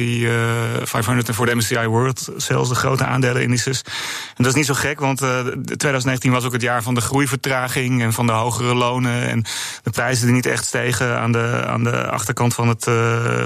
500 0.87 1.27
en 1.27 1.33
voor 1.33 1.45
de 1.45 1.55
MSCI 1.55 1.85
World. 1.85 2.29
Zelfs 2.37 2.69
de 2.69 2.75
grote 2.75 3.05
aandelenindices. 3.05 3.81
En 4.27 4.43
dat 4.43 4.47
is 4.47 4.53
niet 4.53 4.65
zo 4.65 4.73
gek, 4.73 4.99
want 4.99 5.17
2019 5.17 6.31
was 6.31 6.45
ook 6.45 6.53
het 6.53 6.61
jaar 6.61 6.83
van 6.83 6.95
de 6.95 7.01
groeivertraging 7.01 8.01
en 8.01 8.13
van 8.13 8.25
de 8.25 8.31
hogere 8.31 8.73
lonen 8.73 9.00
lonen 9.01 9.29
en 9.29 9.45
de 9.83 9.89
prijzen 9.89 10.25
die 10.25 10.35
niet 10.35 10.45
echt 10.45 10.65
stegen 10.65 11.19
aan 11.19 11.31
de, 11.31 11.63
aan 11.65 11.83
de 11.83 12.05
achterkant 12.05 12.53
van 12.53 12.67
het, 12.67 12.83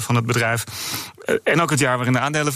van 0.04 0.16
het 0.16 0.26
bedrijf. 0.26 0.64
En 1.44 1.62
ook 1.62 1.70
het 1.70 1.80
jaar 1.80 1.96
waarin 1.96 2.14
de 2.14 2.20
aandelen 2.20 2.54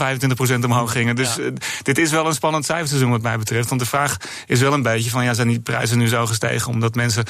25% 0.61 0.63
omhoog 0.65 0.91
gingen. 0.91 1.15
Dus 1.15 1.37
dit 1.83 1.97
is 1.97 2.11
wel 2.11 2.25
een 2.25 2.33
spannend 2.33 2.65
cijferseizoen 2.65 3.11
wat 3.11 3.21
mij 3.21 3.37
betreft. 3.37 3.69
Want 3.69 3.81
de 3.81 3.87
vraag 3.87 4.17
is 4.47 4.59
wel 4.59 4.73
een 4.73 4.81
beetje 4.81 5.09
van 5.09 5.23
ja, 5.23 5.33
zijn 5.33 5.47
die 5.47 5.59
prijzen 5.59 5.97
nu 5.97 6.07
zo 6.07 6.25
gestegen 6.25 6.71
omdat 6.71 6.95
mensen 6.95 7.25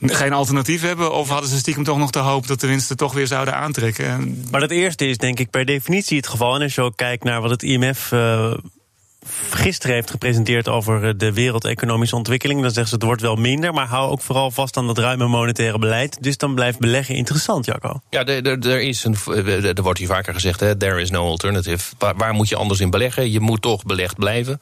geen 0.00 0.32
alternatief 0.32 0.82
hebben? 0.82 1.12
Of 1.12 1.28
hadden 1.28 1.50
ze 1.50 1.58
stiekem 1.58 1.84
toch 1.84 1.98
nog 1.98 2.10
de 2.10 2.18
hoop 2.18 2.46
dat 2.46 2.60
de 2.60 2.66
winsten 2.66 2.96
toch 2.96 3.12
weer 3.12 3.26
zouden 3.26 3.54
aantrekken? 3.54 4.42
Maar 4.50 4.60
dat 4.60 4.70
eerste 4.70 5.06
is 5.06 5.16
denk 5.16 5.38
ik 5.38 5.50
per 5.50 5.64
definitie 5.64 6.16
het 6.16 6.26
geval. 6.26 6.54
En 6.54 6.62
als 6.62 6.74
je 6.74 6.82
ook 6.82 6.96
kijkt 6.96 7.24
naar 7.24 7.40
wat 7.40 7.50
het 7.50 7.62
IMF. 7.62 8.12
Uh 8.12 8.52
gisteren 9.50 9.94
heeft 9.94 10.10
gepresenteerd 10.10 10.68
over 10.68 11.04
eh, 11.04 11.12
de 11.16 11.32
wereldeconomische 11.32 12.16
ontwikkeling. 12.16 12.60
Dan 12.60 12.70
zeggen 12.70 12.88
ze 12.88 12.94
het 12.94 13.04
wordt 13.04 13.22
wel 13.22 13.36
minder, 13.36 13.74
maar 13.74 13.86
hou 13.86 14.10
ook 14.10 14.20
vooral 14.20 14.50
vast 14.50 14.76
aan 14.76 14.86
dat 14.86 14.98
ruime 14.98 15.26
monetaire 15.26 15.78
beleid. 15.78 16.22
Dus 16.22 16.36
dan 16.36 16.54
blijft 16.54 16.78
beleggen 16.78 17.14
interessant, 17.14 17.64
Jacco. 17.64 18.00
Ja, 18.10 18.24
er 18.26 18.80
is 18.80 19.04
een, 19.04 19.16
er 19.76 19.82
wordt 19.82 19.98
hier 19.98 20.08
vaker 20.08 20.34
gezegd, 20.34 20.60
hè, 20.60 20.76
there 20.76 21.00
is 21.00 21.10
no 21.10 21.24
alternative. 21.26 21.94
Waar, 22.16 22.34
moet 22.34 22.48
je 22.48 22.56
anders 22.56 22.80
in 22.80 22.90
beleggen? 22.90 23.30
Je 23.30 23.40
moet 23.40 23.62
toch 23.62 23.84
belegd 23.84 24.16
blijven. 24.16 24.60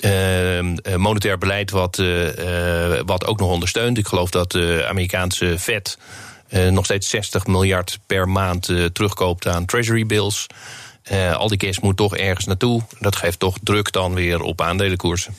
Uh, 0.00 0.96
monetair 0.96 1.38
beleid 1.38 1.70
wat, 1.70 2.02
wat 3.06 3.26
ook 3.26 3.38
nog 3.38 3.50
ondersteunt. 3.50 3.98
Ik 3.98 4.06
geloof 4.06 4.30
dat 4.30 4.52
de 4.52 4.84
Amerikaanse 4.88 5.58
Fed 5.58 5.98
nog 6.70 6.84
steeds 6.84 7.08
60 7.08 7.46
miljard 7.46 7.98
per 8.06 8.28
maand 8.28 8.62
terugkoopt 8.92 9.46
aan 9.46 9.64
treasury 9.64 10.06
bills. 10.06 10.46
Uh, 11.12 11.36
al 11.36 11.48
die 11.48 11.58
cash 11.58 11.78
moet 11.78 11.96
toch 11.96 12.16
ergens 12.16 12.46
naartoe. 12.46 12.82
Dat 13.00 13.16
geeft 13.16 13.38
toch 13.38 13.56
druk 13.62 13.92
dan 13.92 14.14
weer 14.14 14.40
op 14.40 14.60
aandelenkoersen. 14.60 15.34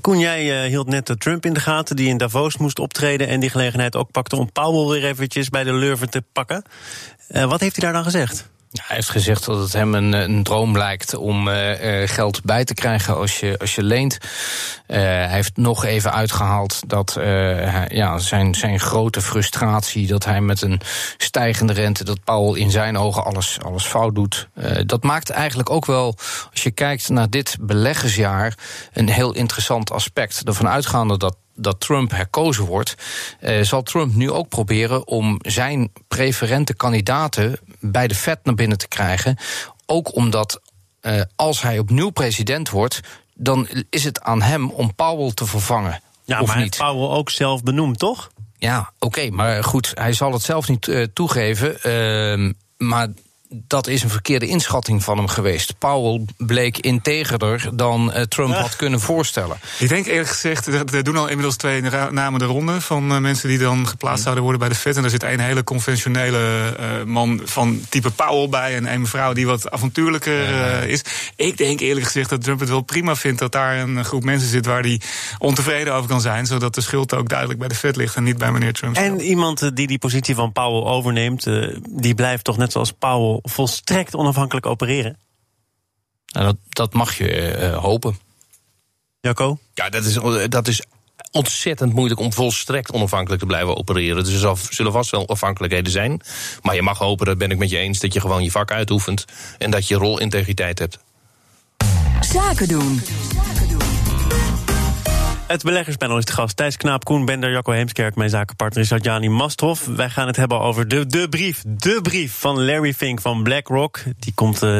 Koen, 0.00 0.18
jij 0.18 0.64
uh, 0.64 0.68
hield 0.68 0.86
net 0.86 1.14
Trump 1.18 1.46
in 1.46 1.52
de 1.52 1.60
gaten, 1.60 1.96
die 1.96 2.08
in 2.08 2.16
Davos 2.16 2.56
moest 2.56 2.78
optreden... 2.78 3.28
en 3.28 3.40
die 3.40 3.50
gelegenheid 3.50 3.96
ook 3.96 4.10
pakte 4.10 4.36
om 4.36 4.52
Powell 4.52 5.00
weer 5.00 5.10
eventjes 5.10 5.48
bij 5.48 5.64
de 5.64 5.72
lurven 5.72 6.10
te 6.10 6.22
pakken. 6.32 6.62
Uh, 7.30 7.44
wat 7.44 7.60
heeft 7.60 7.76
hij 7.76 7.84
daar 7.84 7.94
dan 7.94 8.04
gezegd? 8.04 8.48
Hij 8.72 8.96
heeft 8.96 9.10
gezegd 9.10 9.44
dat 9.44 9.58
het 9.58 9.72
hem 9.72 9.94
een, 9.94 10.42
droom 10.42 10.76
lijkt 10.76 11.14
om 11.14 11.48
uh, 11.48 11.72
geld 12.04 12.42
bij 12.44 12.64
te 12.64 12.74
krijgen 12.74 13.16
als 13.16 13.40
je, 13.40 13.58
als 13.58 13.74
je 13.74 13.82
leent. 13.82 14.18
Uh, 14.22 14.96
hij 14.96 15.28
heeft 15.28 15.56
nog 15.56 15.84
even 15.84 16.12
uitgehaald 16.12 16.80
dat 16.86 17.16
ja, 17.88 18.18
zijn, 18.18 18.54
zijn 18.54 18.80
grote 18.80 19.20
frustratie 19.20 20.06
dat 20.06 20.24
hij 20.24 20.40
met 20.40 20.62
een 20.62 20.80
stijgende 21.16 21.72
rente, 21.72 22.04
dat 22.04 22.24
Paul 22.24 22.54
in 22.54 22.70
zijn 22.70 22.98
ogen 22.98 23.24
alles, 23.24 23.58
alles 23.64 23.84
fout 23.84 24.14
doet. 24.14 24.48
dat 24.86 25.02
maakt 25.02 25.30
eigenlijk 25.30 25.70
ook 25.70 25.86
wel, 25.86 26.14
als 26.50 26.62
je 26.62 26.70
kijkt 26.70 27.08
naar 27.08 27.30
dit 27.30 27.56
beleggersjaar, 27.60 28.54
een 28.92 29.08
heel 29.08 29.34
interessant 29.34 29.90
aspect. 29.90 30.42
Ervan 30.44 30.68
uitgaande 30.68 31.18
dat 31.18 31.36
dat 31.58 31.80
Trump 31.80 32.10
herkozen 32.10 32.64
wordt, 32.64 32.94
uh, 33.40 33.62
zal 33.62 33.82
Trump 33.82 34.14
nu 34.14 34.30
ook 34.30 34.48
proberen 34.48 35.06
om 35.06 35.38
zijn 35.42 35.92
preferente 36.08 36.74
kandidaten 36.74 37.58
bij 37.80 38.08
de 38.08 38.14
Fed 38.14 38.38
naar 38.42 38.54
binnen 38.54 38.78
te 38.78 38.88
krijgen. 38.88 39.36
Ook 39.86 40.14
omdat 40.14 40.60
uh, 41.02 41.22
als 41.36 41.62
hij 41.62 41.78
opnieuw 41.78 42.10
president 42.10 42.70
wordt, 42.70 43.00
dan 43.34 43.68
is 43.90 44.04
het 44.04 44.20
aan 44.20 44.42
hem 44.42 44.70
om 44.70 44.94
Powell 44.94 45.32
te 45.32 45.46
vervangen. 45.46 46.00
Ja, 46.24 46.40
of 46.40 46.48
maar 46.48 46.58
niet. 46.58 46.76
Powell 46.76 47.16
ook 47.16 47.30
zelf 47.30 47.62
benoemd, 47.62 47.98
toch? 47.98 48.30
Ja, 48.58 48.92
oké, 48.98 49.30
maar 49.30 49.64
goed, 49.64 49.92
hij 49.94 50.12
zal 50.12 50.32
het 50.32 50.42
zelf 50.42 50.68
niet 50.68 50.86
uh, 50.86 51.06
toegeven. 51.12 51.76
Uh, 51.86 52.52
maar 52.76 53.08
dat 53.50 53.86
is 53.86 54.02
een 54.02 54.10
verkeerde 54.10 54.46
inschatting 54.46 55.04
van 55.04 55.16
hem 55.16 55.28
geweest. 55.28 55.78
Powell 55.78 56.24
bleek 56.36 56.78
integerder 56.78 57.70
dan 57.74 58.12
uh, 58.14 58.22
Trump 58.22 58.54
had 58.54 58.76
kunnen 58.76 59.00
voorstellen. 59.00 59.56
Ik 59.78 59.88
denk 59.88 60.06
eerlijk 60.06 60.28
gezegd, 60.28 60.66
er 60.66 61.04
doen 61.04 61.16
al 61.16 61.28
inmiddels 61.28 61.56
twee 61.56 61.82
namen 62.10 62.38
de 62.38 62.44
ronde 62.44 62.80
van 62.80 63.12
uh, 63.12 63.18
mensen 63.18 63.48
die 63.48 63.58
dan 63.58 63.88
geplaatst 63.88 64.22
zouden 64.22 64.42
worden 64.42 64.60
bij 64.60 64.70
de 64.70 64.74
Fed. 64.80 64.96
En 64.96 65.04
er 65.04 65.10
zit 65.10 65.22
een 65.22 65.40
hele 65.40 65.64
conventionele 65.64 66.74
uh, 66.80 67.04
man 67.04 67.40
van 67.44 67.80
type 67.88 68.10
Powell 68.10 68.48
bij 68.48 68.76
en 68.76 68.92
een 68.92 69.00
mevrouw 69.00 69.32
die 69.32 69.46
wat 69.46 69.70
avontuurlijker 69.70 70.82
is. 70.88 71.02
Ik 71.36 71.56
denk 71.56 71.80
eerlijk 71.80 72.06
gezegd 72.06 72.30
dat 72.30 72.42
Trump 72.42 72.60
het 72.60 72.68
wel 72.68 72.80
prima 72.80 73.16
vindt 73.16 73.38
dat 73.38 73.52
daar 73.52 73.78
een 73.78 74.04
groep 74.04 74.24
mensen 74.24 74.48
zit 74.48 74.66
waar 74.66 74.82
hij 74.82 75.00
ontevreden 75.38 75.94
over 75.94 76.08
kan 76.08 76.20
zijn, 76.20 76.46
zodat 76.46 76.74
de 76.74 76.80
schuld 76.80 77.14
ook 77.14 77.28
duidelijk 77.28 77.58
bij 77.58 77.68
de 77.68 77.74
Fed 77.74 77.96
ligt 77.96 78.16
en 78.16 78.22
niet 78.22 78.38
bij 78.38 78.52
meneer 78.52 78.72
Trump. 78.72 78.96
En 78.96 79.20
iemand 79.20 79.76
die 79.76 79.86
die 79.86 79.98
positie 79.98 80.34
van 80.34 80.52
Powell 80.52 80.90
overneemt, 80.90 81.46
die 81.90 82.14
blijft 82.14 82.44
toch 82.44 82.56
net 82.56 82.72
zoals 82.72 82.92
Powell 82.92 83.37
volstrekt 83.42 84.14
onafhankelijk 84.14 84.66
opereren? 84.66 85.18
Nou, 86.26 86.46
dat, 86.46 86.56
dat 86.68 86.92
mag 86.92 87.18
je 87.18 87.58
uh, 87.58 87.76
hopen. 87.76 88.18
Jacco? 89.20 89.58
Ja, 89.74 89.88
dat 89.88 90.04
is, 90.04 90.18
dat 90.48 90.68
is 90.68 90.82
ontzettend 91.30 91.92
moeilijk 91.92 92.20
om 92.20 92.32
volstrekt 92.32 92.92
onafhankelijk 92.92 93.40
te 93.40 93.46
blijven 93.46 93.76
opereren. 93.76 94.24
Dus 94.24 94.42
er 94.42 94.56
zullen 94.70 94.92
vast 94.92 95.10
wel 95.10 95.28
afhankelijkheden 95.28 95.92
zijn. 95.92 96.20
Maar 96.62 96.74
je 96.74 96.82
mag 96.82 96.98
hopen, 96.98 97.26
dat 97.26 97.38
ben 97.38 97.50
ik 97.50 97.58
met 97.58 97.70
je 97.70 97.78
eens, 97.78 97.98
dat 97.98 98.12
je 98.12 98.20
gewoon 98.20 98.42
je 98.42 98.50
vak 98.50 98.70
uitoefent 98.70 99.24
en 99.58 99.70
dat 99.70 99.88
je 99.88 99.94
rolintegriteit 99.94 100.78
hebt. 100.78 100.98
Zaken 102.20 102.68
doen. 102.68 103.00
Het 105.48 105.62
beleggerspanel 105.62 106.18
is 106.18 106.24
de 106.24 106.32
gast. 106.32 106.56
Thijs 106.56 106.76
Knaap, 106.76 107.04
Koen 107.04 107.24
Bender, 107.24 107.50
Jacco 107.50 107.72
Heemskerk. 107.72 108.14
Mijn 108.14 108.30
zakenpartner 108.30 108.82
is 108.82 108.92
Adjani 108.92 109.28
Masthof. 109.28 109.86
Wij 109.86 110.10
gaan 110.10 110.26
het 110.26 110.36
hebben 110.36 110.60
over 110.60 110.88
de, 110.88 111.06
de 111.06 111.28
brief. 111.28 111.62
De 111.66 111.98
brief 112.02 112.32
van 112.38 112.64
Larry 112.64 112.94
Fink 112.94 113.20
van 113.20 113.42
BlackRock. 113.42 114.00
Die 114.18 114.34
komt 114.34 114.62
uh, 114.62 114.78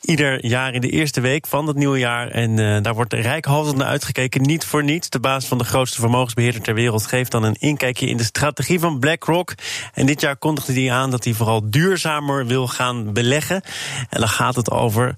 ieder 0.00 0.46
jaar 0.46 0.74
in 0.74 0.80
de 0.80 0.90
eerste 0.90 1.20
week 1.20 1.46
van 1.46 1.66
het 1.66 1.76
nieuwe 1.76 1.98
jaar. 1.98 2.28
En 2.28 2.58
uh, 2.58 2.82
daar 2.82 2.94
wordt 2.94 3.12
rijkhalsend 3.12 3.76
naar 3.76 3.86
uitgekeken. 3.86 4.42
Niet 4.42 4.64
voor 4.64 4.84
niets. 4.84 5.08
De 5.08 5.20
baas 5.20 5.46
van 5.46 5.58
de 5.58 5.64
grootste 5.64 6.00
vermogensbeheerder 6.00 6.62
ter 6.62 6.74
wereld 6.74 7.06
geeft 7.06 7.30
dan 7.30 7.42
een 7.42 7.56
inkijkje 7.58 8.06
in 8.06 8.16
de 8.16 8.24
strategie 8.24 8.80
van 8.80 8.98
BlackRock. 8.98 9.54
En 9.94 10.06
dit 10.06 10.20
jaar 10.20 10.36
kondigde 10.36 10.72
hij 10.72 10.92
aan 10.92 11.10
dat 11.10 11.24
hij 11.24 11.32
vooral 11.32 11.70
duurzamer 11.70 12.46
wil 12.46 12.66
gaan 12.66 13.12
beleggen. 13.12 13.62
En 14.10 14.20
dan 14.20 14.28
gaat 14.28 14.56
het 14.56 14.70
over 14.70 15.16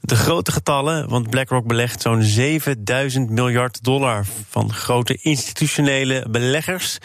de 0.00 0.16
grote 0.16 0.52
getallen. 0.52 1.08
Want 1.08 1.30
BlackRock 1.30 1.66
belegt 1.66 2.02
zo'n 2.02 2.22
7000 2.22 3.30
miljard 3.30 3.84
dollar 3.84 4.15
van 4.50 4.72
grote 4.72 5.18
institutionele 5.20 6.26
beleggers. 6.30 6.98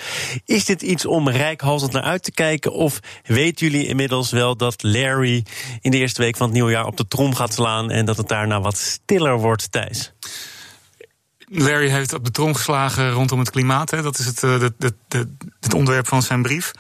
Is 0.46 0.66
dit 0.66 0.82
iets 0.82 1.06
om 1.06 1.30
rijkhalsend 1.30 1.92
naar 1.92 2.04
uit 2.04 2.24
te 2.24 2.32
kijken? 2.32 2.74
Of 2.74 3.00
weten 3.24 3.68
jullie 3.68 3.88
inmiddels 3.88 4.32
wel 4.32 4.56
dat 4.58 4.84
Larry 4.84 5.46
in 5.82 5.92
de 5.92 5.98
eerste 5.98 6.22
week 6.22 6.38
van 6.38 6.46
het 6.46 6.56
nieuwe 6.56 6.72
jaar 6.72 6.86
op 6.86 6.98
de 6.98 7.08
trom 7.08 7.36
gaat 7.36 7.54
slaan 7.54 7.92
en 7.92 8.06
dat 8.06 8.18
het 8.18 8.28
daarna 8.28 8.62
wat 8.62 8.78
stiller 8.78 9.38
wordt, 9.38 9.72
Thijs? 9.72 10.14
Larry 11.54 11.90
heeft 11.90 12.14
op 12.14 12.26
de 12.26 12.32
trom 12.32 12.56
geslagen 12.56 13.12
rondom 13.12 13.40
het 13.40 13.50
klimaat. 13.50 13.92
Hè. 13.92 14.02
Dat 14.02 14.20
is 14.20 14.26
het, 14.26 14.42
het, 14.42 14.74
het, 14.80 15.28
het, 15.60 15.74
onderwerp 15.74 16.08
van 16.08 16.22
zijn 16.22 16.42
brief. 16.42 16.72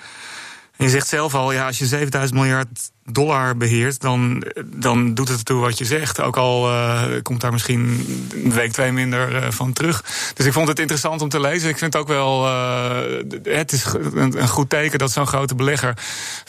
En 0.77 0.85
je 0.85 0.91
zegt 0.91 1.07
zelf 1.07 1.35
al, 1.35 1.51
ja, 1.51 1.65
als 1.65 1.77
je 1.77 1.85
7000 1.85 2.39
miljard 2.39 2.91
dollar 3.12 3.58
beheert, 3.58 4.01
dan, 4.01 4.44
dan 4.65 5.13
doet 5.13 5.27
het 5.27 5.38
ertoe 5.38 5.60
wat 5.60 5.77
je 5.77 5.86
zegt. 5.86 6.22
Ook 6.22 6.38
al 6.38 6.70
uh, 6.70 7.03
komt 7.22 7.41
daar 7.41 7.51
misschien 7.51 8.06
een 8.44 8.53
week, 8.53 8.72
twee 8.72 8.91
minder 8.91 9.36
uh, 9.36 9.50
van 9.50 9.74
terug. 9.74 10.03
Dus 10.34 10.46
ik 10.46 10.53
vond 10.53 10.68
het 10.68 10.80
interessant 10.80 11.22
om 11.22 11.30
te 11.30 11.39
lezen. 11.39 11.70
Ik 11.70 11.77
vind 11.77 11.94
het 11.94 12.01
ook 12.01 12.08
wel, 12.08 12.48
uh, 12.48 12.98
het 13.44 13.72
is 13.72 13.86
een, 14.13 14.41
een, 14.41 14.48
goed 14.48 14.70
teken 14.70 15.00
dat 15.00 15.12
zo'n 15.12 15.27
grote 15.27 15.56
belegger 15.56 15.98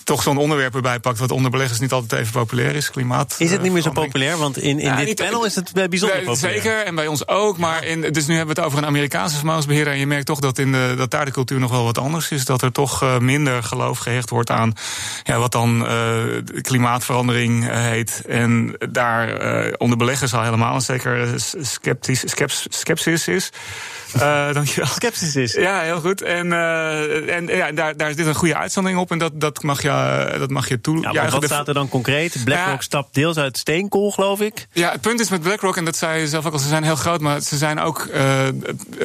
toch 0.04 0.22
zo'n 0.22 0.36
onderwerp 0.36 0.74
erbij 0.74 1.00
pakt, 1.00 1.18
wat 1.18 1.30
onder 1.30 1.50
beleggers 1.50 1.80
niet 1.80 1.92
altijd 1.92 2.20
even 2.20 2.32
populair 2.32 2.74
is. 2.74 2.90
Klimaat. 2.90 3.34
Is 3.38 3.50
het 3.50 3.62
niet 3.62 3.72
meer 3.72 3.82
zo 3.82 3.90
populair? 3.90 4.36
Want 4.36 4.58
in, 4.58 4.78
in 4.78 4.86
ja, 4.86 4.96
dit 4.96 5.06
niet, 5.06 5.16
panel 5.16 5.44
is 5.44 5.54
het 5.54 5.72
bijzonder 5.72 6.22
populair. 6.22 6.54
Zeker, 6.54 6.84
en 6.84 6.94
bij 6.94 7.06
ons 7.06 7.28
ook. 7.28 7.58
Maar 7.58 7.84
in, 7.84 8.00
dus 8.00 8.26
nu 8.26 8.36
hebben 8.36 8.54
we 8.54 8.60
het 8.60 8.70
over 8.70 8.82
een 8.82 8.88
Amerikaanse 8.88 9.36
vermogensbeheerder. 9.36 9.92
En 9.92 9.98
je 9.98 10.06
merkt 10.06 10.26
toch 10.26 10.40
dat, 10.40 10.58
in 10.58 10.72
de, 10.72 10.94
dat 10.96 11.10
daar 11.10 11.24
de 11.24 11.30
cultuur 11.30 11.60
nog 11.60 11.70
wel 11.70 11.84
wat 11.84 11.98
anders 11.98 12.30
is. 12.30 12.44
Dat 12.44 12.62
er 12.62 12.72
toch 12.72 13.18
minder 13.20 13.62
geloof 13.62 13.98
gehecht 13.98 14.30
wordt 14.30 14.50
aan 14.50 14.72
ja, 15.22 15.38
wat 15.38 15.52
dan 15.52 15.86
klimaatverandering 16.60 17.68
eh, 17.68 17.80
heet. 17.80 18.22
En 18.28 18.76
daar 18.90 19.42
uh, 19.66 19.72
onder 19.76 19.98
beleggers 19.98 20.34
al 20.34 20.42
helemaal 20.42 20.74
een 20.74 20.80
zeker 20.80 21.34
sceptisch, 21.36 22.24
is. 23.28 23.50
Uh, 24.16 24.52
dankjewel. 24.52 24.86
Skepsis 25.00 25.36
is. 25.36 25.52
Ja, 25.52 25.80
heel 25.80 26.00
goed. 26.00 26.22
En, 26.22 26.46
uh, 26.46 27.34
en 27.34 27.46
ja, 27.46 27.72
daar, 27.72 27.96
daar 27.96 28.12
zit 28.14 28.26
een 28.26 28.34
goede 28.34 28.56
uitzondering 28.56 29.00
op. 29.00 29.10
En 29.10 29.18
dat, 29.18 29.40
dat, 29.40 29.62
mag, 29.62 29.82
je, 29.82 30.34
dat 30.38 30.50
mag 30.50 30.68
je 30.68 30.80
toe. 30.80 31.12
Ja, 31.12 31.28
wat 31.28 31.44
staat 31.44 31.68
er 31.68 31.74
dan 31.74 31.88
concreet? 31.88 32.40
BlackRock 32.44 32.76
ja, 32.76 32.80
stapt 32.80 33.14
deels 33.14 33.36
uit 33.36 33.58
steenkool, 33.58 34.10
geloof 34.10 34.40
ik. 34.40 34.66
Ja, 34.72 34.90
het 34.90 35.00
punt 35.00 35.20
is 35.20 35.30
met 35.30 35.42
BlackRock, 35.42 35.76
en 35.76 35.84
dat 35.84 35.96
zei 35.96 36.20
je 36.20 36.28
zelf 36.28 36.46
ook 36.46 36.52
al, 36.52 36.58
ze 36.58 36.68
zijn 36.68 36.82
heel 36.82 36.96
groot, 36.96 37.20
maar 37.20 37.40
ze 37.40 37.56
zijn 37.56 37.80
ook 37.80 38.08
uh, 38.14 38.48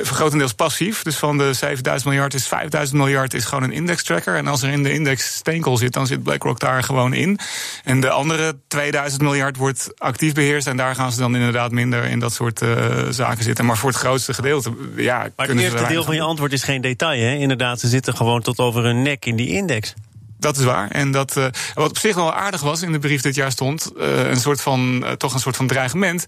grotendeels 0.04 0.54
passief. 0.54 1.04
Dus 1.04 1.16
van 1.16 1.38
de 1.38 1.54
7000 1.54 2.10
miljard 2.10 2.34
is 2.34 2.48
5000 2.48 2.98
miljard 2.98 3.34
is 3.34 3.46
gewoon 3.46 3.64
een 3.64 3.72
index 3.72 4.04
tracker. 4.04 4.36
En 4.36 4.48
als 4.48 4.62
er 4.62 4.70
in 4.70 4.84
de 4.84 4.94
index 4.94 5.36
steenkool 5.36 5.78
zit, 5.78 5.94
dan 5.94 6.08
zit 6.08 6.24
BlackRock 6.24 6.60
daar 6.60 6.84
gewoon 6.84 7.14
in. 7.14 7.40
En 7.84 8.00
de 8.00 8.10
andere 8.10 8.56
2000 8.68 9.22
miljard 9.22 9.58
wordt 9.58 9.90
actief 9.98 10.34
beheerst. 10.34 10.68
En 10.68 10.78
daar 10.78 10.96
gaan 10.96 11.12
ze 11.12 11.20
dan 11.20 11.36
inderdaad 11.36 11.72
minder 11.72 12.04
in 12.04 12.20
dat 12.20 12.34
soort 12.34 12.62
zaken 13.10 13.44
zitten. 13.44 13.66
Maar 13.66 13.78
voor 13.78 13.90
het 13.90 14.00
grootste 14.00 14.34
gedeelte 14.34 14.72
ja, 15.04 15.27
maar 15.36 15.48
het 15.48 15.60
eerste 15.60 15.88
deel 15.88 16.04
van 16.04 16.16
je 16.16 16.22
antwoord 16.22 16.54
is 16.54 16.63
geen 16.63 16.82
detail. 16.82 17.22
Hè? 17.22 17.36
Inderdaad, 17.36 17.80
ze 17.80 17.88
zitten 17.88 18.16
gewoon 18.16 18.42
tot 18.42 18.60
over 18.60 18.84
hun 18.84 19.01
nek 19.01 19.25
in 19.25 19.36
die 19.36 19.50
index. 19.50 19.94
Dat 20.39 20.58
is 20.58 20.63
waar. 20.63 20.91
En 20.91 21.12
dat, 21.12 21.38
uh, 21.38 21.46
wat 21.74 21.89
op 21.89 21.98
zich 21.98 22.15
wel 22.15 22.34
aardig 22.34 22.62
was 22.62 22.82
in 22.82 22.91
de 22.91 23.00
brief 23.00 23.22
dit 23.22 23.36
jaar 23.36 23.51
stond, 23.51 23.91
uh, 23.98 24.29
een 24.29 24.39
soort 24.39 24.62
van, 24.62 25.03
uh, 25.03 25.12
toch 25.12 25.34
een 25.34 25.39
soort 25.39 25.56
van 25.56 25.67
dreigement. 25.67 26.25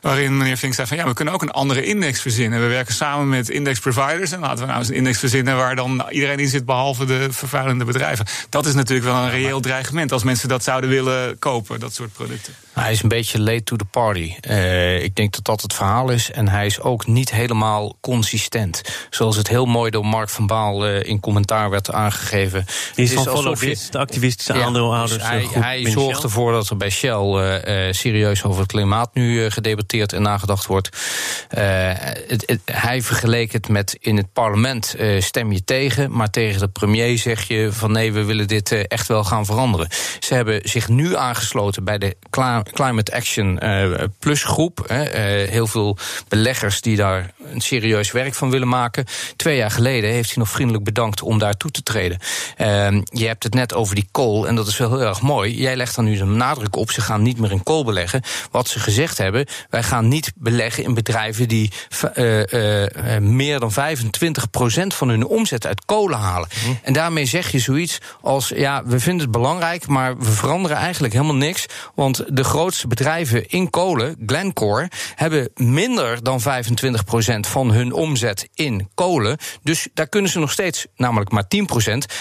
Waarin 0.00 0.36
meneer 0.36 0.56
Vink 0.56 0.74
zei 0.74 0.86
van 0.86 0.96
ja, 0.96 1.06
we 1.06 1.14
kunnen 1.14 1.34
ook 1.34 1.42
een 1.42 1.50
andere 1.50 1.84
index 1.84 2.20
verzinnen. 2.20 2.60
We 2.60 2.66
werken 2.66 2.94
samen 2.94 3.28
met 3.28 3.48
index 3.48 3.78
providers. 3.78 4.32
En 4.32 4.40
laten 4.40 4.58
we 4.58 4.66
nou 4.66 4.78
eens 4.78 4.88
een 4.88 4.94
index 4.94 5.18
verzinnen 5.18 5.56
waar 5.56 5.76
dan 5.76 6.06
iedereen 6.10 6.38
in 6.38 6.48
zit, 6.48 6.64
behalve 6.64 7.04
de 7.04 7.28
vervuilende 7.30 7.84
bedrijven. 7.84 8.26
Dat 8.48 8.66
is 8.66 8.74
natuurlijk 8.74 9.08
wel 9.08 9.22
een 9.22 9.30
reëel 9.30 9.60
dreigement 9.60 10.12
als 10.12 10.22
mensen 10.22 10.48
dat 10.48 10.64
zouden 10.64 10.90
willen 10.90 11.38
kopen, 11.38 11.80
dat 11.80 11.94
soort 11.94 12.12
producten. 12.12 12.54
Hij 12.72 12.92
is 12.92 13.02
een 13.02 13.08
beetje 13.08 13.40
late 13.40 13.62
to 13.62 13.76
the 13.76 13.84
party. 13.84 14.34
Uh, 14.48 15.02
ik 15.02 15.14
denk 15.16 15.34
dat 15.34 15.44
dat 15.44 15.60
het 15.60 15.74
verhaal 15.74 16.10
is. 16.10 16.30
En 16.30 16.48
hij 16.48 16.66
is 16.66 16.80
ook 16.80 17.06
niet 17.06 17.30
helemaal 17.30 17.96
consistent. 18.00 18.82
Zoals 19.10 19.36
het 19.36 19.48
heel 19.48 19.66
mooi 19.66 19.90
door 19.90 20.06
Mark 20.06 20.28
van 20.28 20.46
Baal 20.46 20.86
uh, 20.86 21.02
in 21.02 21.20
commentaar 21.20 21.70
werd 21.70 21.92
aangegeven. 21.92 22.64
Die 22.94 23.04
is, 23.04 23.10
is 23.10 23.16
van 23.16 23.28
de 23.58 23.98
activistische 23.98 24.54
ja, 24.54 24.64
aandeelhouders. 24.64 25.12
Dus 25.12 25.28
hij, 25.28 25.48
hij 25.50 25.90
zorgt 25.90 26.22
ervoor 26.22 26.52
dat 26.52 26.68
er 26.68 26.76
bij 26.76 26.90
Shell 26.90 27.10
uh, 27.12 27.92
serieus 27.92 28.44
over 28.44 28.60
het 28.60 28.72
klimaat 28.72 29.14
nu 29.14 29.50
gedebatteerd 29.50 30.12
en 30.12 30.22
nagedacht 30.22 30.66
wordt. 30.66 30.88
Het, 31.48 32.42
het, 32.46 32.60
hij 32.64 33.02
vergeleek 33.02 33.52
het 33.52 33.68
met 33.68 33.96
in 34.00 34.16
het 34.16 34.32
parlement 34.32 34.96
stem 35.18 35.52
je 35.52 35.64
tegen, 35.64 36.16
maar 36.16 36.30
tegen 36.30 36.60
de 36.60 36.68
premier 36.68 37.18
zeg 37.18 37.48
je 37.48 37.68
van 37.72 37.92
nee, 37.92 38.12
we 38.12 38.24
willen 38.24 38.48
dit 38.48 38.72
echt 38.72 39.08
wel 39.08 39.24
gaan 39.24 39.44
veranderen. 39.46 39.88
Ze 40.18 40.34
hebben 40.34 40.60
zich 40.64 40.88
nu 40.88 41.16
aangesloten 41.16 41.84
bij 41.84 41.98
de 41.98 42.16
Climate 42.72 43.12
Action 43.12 43.60
Plus 44.18 44.44
groep. 44.44 44.84
heel 45.48 45.66
veel 45.66 45.98
beleggers 46.28 46.80
die 46.80 46.96
daar 46.96 47.30
een 47.44 47.60
serieus 47.60 48.12
werk 48.12 48.34
van 48.34 48.50
willen 48.50 48.68
maken. 48.68 49.04
Twee 49.36 49.56
jaar 49.56 49.70
geleden 49.70 50.10
heeft 50.10 50.28
hij 50.28 50.38
nog 50.38 50.48
vriendelijk 50.50 50.84
bedankt 50.84 51.22
om 51.22 51.38
daar 51.38 51.56
toe 51.56 51.70
te 51.70 51.82
treden. 51.82 52.18
Uh, 52.58 52.66
je 53.04 53.26
hebt 53.26 53.39
het 53.42 53.54
net 53.54 53.74
over 53.74 53.94
die 53.94 54.08
kool, 54.10 54.48
en 54.48 54.54
dat 54.54 54.66
is 54.66 54.76
wel 54.76 54.90
heel 54.90 55.06
erg 55.06 55.20
mooi. 55.20 55.56
Jij 55.56 55.76
legt 55.76 55.94
dan 55.94 56.04
nu 56.04 56.16
de 56.16 56.24
nadruk 56.24 56.76
op, 56.76 56.90
ze 56.90 57.00
gaan 57.00 57.22
niet 57.22 57.38
meer 57.38 57.50
in 57.50 57.62
kool 57.62 57.84
beleggen. 57.84 58.22
Wat 58.50 58.68
ze 58.68 58.80
gezegd 58.80 59.18
hebben, 59.18 59.46
wij 59.70 59.82
gaan 59.82 60.08
niet 60.08 60.32
beleggen 60.34 60.84
in 60.84 60.94
bedrijven 60.94 61.48
die 61.48 61.72
uh, 62.14 62.42
uh, 62.46 63.18
meer 63.18 63.60
dan 63.60 63.72
25% 63.72 63.74
van 64.86 65.08
hun 65.08 65.26
omzet 65.26 65.66
uit 65.66 65.84
kolen 65.84 66.18
halen. 66.18 66.48
Mm. 66.66 66.78
En 66.82 66.92
daarmee 66.92 67.24
zeg 67.24 67.50
je 67.50 67.58
zoiets 67.58 67.98
als, 68.20 68.48
ja, 68.48 68.84
we 68.84 69.00
vinden 69.00 69.22
het 69.22 69.30
belangrijk, 69.30 69.86
maar 69.86 70.18
we 70.18 70.30
veranderen 70.30 70.76
eigenlijk 70.76 71.12
helemaal 71.12 71.34
niks. 71.34 71.66
Want 71.94 72.24
de 72.28 72.44
grootste 72.44 72.86
bedrijven 72.86 73.48
in 73.48 73.70
kolen, 73.70 74.16
Glencore, 74.26 74.90
hebben 75.14 75.50
minder 75.54 76.22
dan 76.22 76.40
25% 76.40 76.44
van 77.40 77.70
hun 77.70 77.92
omzet 77.92 78.48
in 78.54 78.88
kolen. 78.94 79.38
Dus 79.62 79.88
daar 79.94 80.08
kunnen 80.08 80.30
ze 80.30 80.38
nog 80.38 80.52
steeds, 80.52 80.86
namelijk 80.96 81.30
maar 81.30 81.44
10%, 81.44 81.48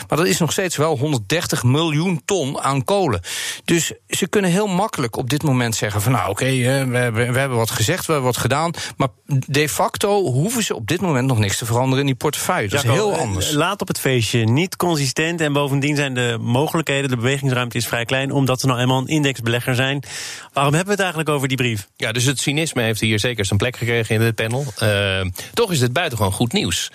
maar 0.07 0.17
dat 0.17 0.25
is 0.25 0.39
nog 0.39 0.51
steeds 0.51 0.75
wel 0.75 0.97
130 1.09 1.63
miljoen 1.63 2.21
ton 2.25 2.59
aan 2.59 2.83
kolen. 2.83 3.21
Dus 3.65 3.91
ze 4.07 4.27
kunnen 4.27 4.51
heel 4.51 4.67
makkelijk 4.67 5.15
op 5.15 5.29
dit 5.29 5.43
moment 5.43 5.75
zeggen 5.75 6.01
van 6.01 6.11
nou 6.11 6.29
oké, 6.29 6.43
okay, 6.43 6.87
we, 6.87 6.97
hebben, 6.97 7.33
we 7.33 7.39
hebben 7.39 7.57
wat 7.57 7.71
gezegd, 7.71 8.05
we 8.05 8.11
hebben 8.11 8.31
wat 8.31 8.41
gedaan, 8.41 8.71
maar 8.97 9.07
de 9.25 9.69
facto 9.69 10.21
hoeven 10.23 10.63
ze 10.63 10.75
op 10.75 10.87
dit 10.87 11.01
moment 11.01 11.27
nog 11.27 11.39
niks 11.39 11.57
te 11.57 11.65
veranderen 11.65 11.99
in 11.99 12.05
die 12.05 12.15
portefeuille. 12.15 12.69
Dat 12.69 12.83
is 12.83 12.89
heel 12.89 13.17
anders. 13.17 13.51
Laat 13.51 13.81
op 13.81 13.87
het 13.87 13.99
feestje, 13.99 14.43
niet 14.43 14.75
consistent 14.75 15.41
en 15.41 15.53
bovendien 15.53 15.95
zijn 15.95 16.13
de 16.13 16.37
mogelijkheden, 16.41 17.09
de 17.09 17.15
bewegingsruimte 17.15 17.77
is 17.77 17.87
vrij 17.87 18.05
klein, 18.05 18.31
omdat 18.31 18.59
ze 18.59 18.67
nou 18.67 18.79
eenmaal 18.79 18.99
een 18.99 19.07
indexbelegger 19.07 19.75
zijn. 19.75 20.03
Waarom 20.53 20.73
hebben 20.73 20.95
we 20.95 21.01
het 21.01 21.11
eigenlijk 21.11 21.29
over 21.29 21.47
die 21.47 21.57
brief? 21.57 21.87
Ja, 21.95 22.11
dus 22.11 22.25
het 22.25 22.39
cynisme 22.39 22.81
heeft 22.81 22.99
hier 22.99 23.19
zeker 23.19 23.45
zijn 23.45 23.59
plek 23.59 23.77
gekregen 23.77 24.15
in 24.15 24.21
het 24.21 24.35
panel. 24.35 24.65
Uh, 24.83 25.21
toch 25.53 25.71
is 25.71 25.79
dit 25.79 25.93
buitengewoon 25.93 26.33
goed 26.33 26.53
nieuws. 26.53 26.91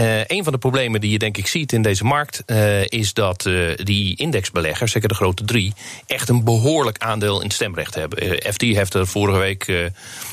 Uh, 0.00 0.24
een 0.24 0.44
van 0.44 0.52
de 0.52 0.58
problemen 0.58 1.00
die 1.00 1.10
je 1.10 1.18
denk 1.18 1.36
ik 1.36 1.46
ziet 1.46 1.72
in 1.72 1.82
deze 1.82 2.04
markt 2.04 2.42
uh, 2.46 2.84
is 2.84 3.12
dat 3.12 3.46
uh, 3.56 3.74
die 3.76 4.16
indexbeleggers, 4.16 4.92
zeker 4.92 5.08
de 5.08 5.14
grote 5.14 5.44
drie, 5.44 5.74
echt 6.06 6.28
een 6.28 6.44
behoorlijk 6.44 6.98
aandeel 6.98 7.42
in 7.42 7.50
stemrecht 7.50 7.94
hebben. 7.94 8.52
FT 8.52 8.60
heeft 8.60 8.94
er 8.94 9.06
vorige 9.06 9.38
week 9.38 9.92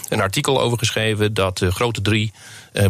een 0.09 0.21
artikel 0.21 0.61
over 0.61 0.77
geschreven 0.77 1.33
dat 1.33 1.57
de 1.57 1.71
grote 1.71 2.01
drie, 2.01 2.31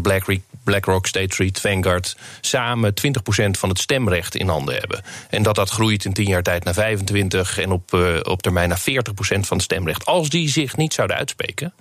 BlackRock, 0.02 0.40
BlackRock, 0.64 1.08
State 1.08 1.34
Street, 1.34 1.60
Vanguard, 1.60 2.18
samen 2.42 2.94
20% 3.08 3.14
van 3.52 3.70
het 3.70 3.80
stemrecht 3.80 4.36
in 4.36 4.48
handen 4.48 4.76
hebben. 4.76 5.02
En 5.30 5.44
dat 5.44 5.56
dat 5.56 5.70
groeit 5.70 6.06
in 6.06 6.14
10 6.14 6.28
jaar 6.28 6.44
tijd 6.44 6.64
naar 6.64 6.74
25 6.74 7.60
en 7.60 7.72
op, 7.72 7.94
op 8.24 8.42
termijn 8.42 8.70
naar 8.70 8.82
40% 8.82 8.84
van 9.20 9.58
het 9.58 9.62
stemrecht. 9.62 10.06
Als 10.06 10.30
die 10.30 10.50
zich 10.50 10.78
niet 10.78 10.94
zouden 10.94 11.18
uitspreken 11.18 11.74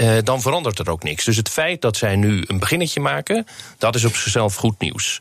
uh, 0.00 0.12
dan 0.24 0.40
verandert 0.40 0.78
er 0.78 0.90
ook 0.90 1.02
niks. 1.02 1.24
Dus 1.24 1.36
het 1.36 1.48
feit 1.48 1.80
dat 1.80 1.96
zij 1.96 2.16
nu 2.16 2.44
een 2.46 2.58
beginnetje 2.58 3.00
maken, 3.00 3.46
dat 3.78 3.94
is 3.94 4.04
op 4.04 4.14
zichzelf 4.14 4.54
goed 4.54 4.80
nieuws. 4.80 5.20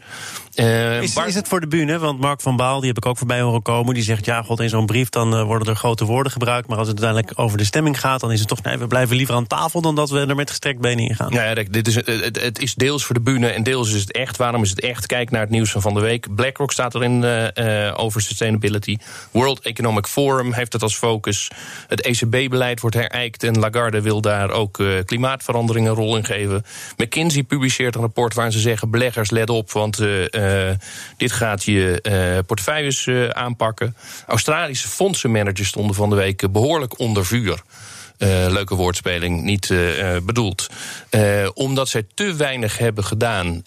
Uh, 0.55 1.01
is, 1.01 1.15
is, 1.15 1.35
het 1.35 1.47
voor 1.47 1.59
de 1.59 1.67
bühne? 1.67 1.99
Want 1.99 2.19
Mark 2.19 2.41
van 2.41 2.55
Baal, 2.55 2.79
die 2.79 2.87
heb 2.87 2.97
ik 2.97 3.05
ook 3.05 3.17
voorbij 3.17 3.41
horen 3.41 3.61
komen. 3.61 3.93
Die 3.93 4.03
zegt, 4.03 4.25
ja, 4.25 4.41
god, 4.41 4.59
in 4.59 4.69
zo'n 4.69 4.85
brief 4.85 5.09
dan 5.09 5.35
uh, 5.35 5.43
worden 5.43 5.67
er 5.67 5.75
grote 5.75 6.05
woorden 6.05 6.31
gebruikt. 6.31 6.67
Maar 6.67 6.77
als 6.77 6.87
het 6.87 7.01
uiteindelijk 7.01 7.39
over 7.39 7.57
de 7.57 7.63
stemming 7.63 7.99
gaat, 7.99 8.19
dan 8.19 8.31
is 8.31 8.39
het 8.39 8.47
toch... 8.47 8.63
nee, 8.63 8.77
we 8.77 8.87
blijven 8.87 9.15
liever 9.15 9.35
aan 9.35 9.47
tafel 9.47 9.81
dan 9.81 9.95
dat 9.95 10.09
we 10.09 10.25
er 10.25 10.35
met 10.35 10.49
gestrekt 10.49 10.79
benen 10.79 11.07
in 11.07 11.15
gaan. 11.15 11.31
Ja, 11.31 11.43
ja 11.43 11.63
dit 11.69 11.87
is, 11.87 11.95
het, 11.95 12.41
het, 12.41 12.59
is 12.59 12.75
deels 12.75 13.05
voor 13.05 13.15
de 13.15 13.21
bühne 13.21 13.47
en 13.47 13.63
deels 13.63 13.93
is 13.93 14.01
het 14.01 14.11
echt. 14.11 14.37
Waarom 14.37 14.63
is 14.63 14.69
het 14.69 14.81
echt? 14.81 15.05
Kijk 15.05 15.31
naar 15.31 15.41
het 15.41 15.49
nieuws 15.49 15.71
van 15.71 15.81
van 15.81 15.93
de 15.93 15.99
week. 15.99 16.35
BlackRock 16.35 16.71
staat 16.71 16.95
erin 16.95 17.23
uh, 17.23 17.93
over 17.95 18.21
sustainability. 18.21 18.97
World 19.31 19.59
Economic 19.59 20.07
Forum 20.07 20.53
heeft 20.53 20.73
het 20.73 20.83
als 20.83 20.95
focus. 20.95 21.51
Het 21.87 22.01
ECB-beleid 22.01 22.79
wordt 22.79 22.95
herijkt 22.95 23.43
en 23.43 23.59
Lagarde 23.59 24.01
wil 24.01 24.21
daar 24.21 24.49
ook 24.49 24.68
klimaatverandering 25.05 25.87
een 25.87 25.93
rol 25.93 26.17
in 26.17 26.25
geven. 26.25 26.65
McKinsey 26.97 27.43
publiceert 27.43 27.95
een 27.95 28.01
rapport 28.01 28.33
waarin 28.33 28.53
ze 28.53 28.59
zeggen... 28.59 28.89
beleggers, 28.89 29.29
let 29.29 29.49
op, 29.49 29.71
want 29.71 29.99
uh, 29.99 30.71
dit 31.17 31.31
gaat 31.31 31.63
je 31.63 32.43
portefeuilles 32.47 33.09
aanpakken. 33.31 33.95
Australische 34.27 34.87
fondsenmanagers 34.87 35.67
stonden 35.67 35.95
van 35.95 36.09
de 36.09 36.15
week 36.15 36.51
behoorlijk 36.51 36.99
onder 36.99 37.25
vuur. 37.25 37.61
Uh, 38.19 38.45
leuke 38.49 38.75
woordspeling, 38.75 39.41
niet 39.41 39.69
uh, 39.69 40.17
bedoeld. 40.23 40.67
Uh, 41.11 41.49
omdat 41.53 41.89
zij 41.89 42.03
te 42.13 42.33
weinig 42.33 42.77
hebben 42.77 43.03
gedaan 43.03 43.61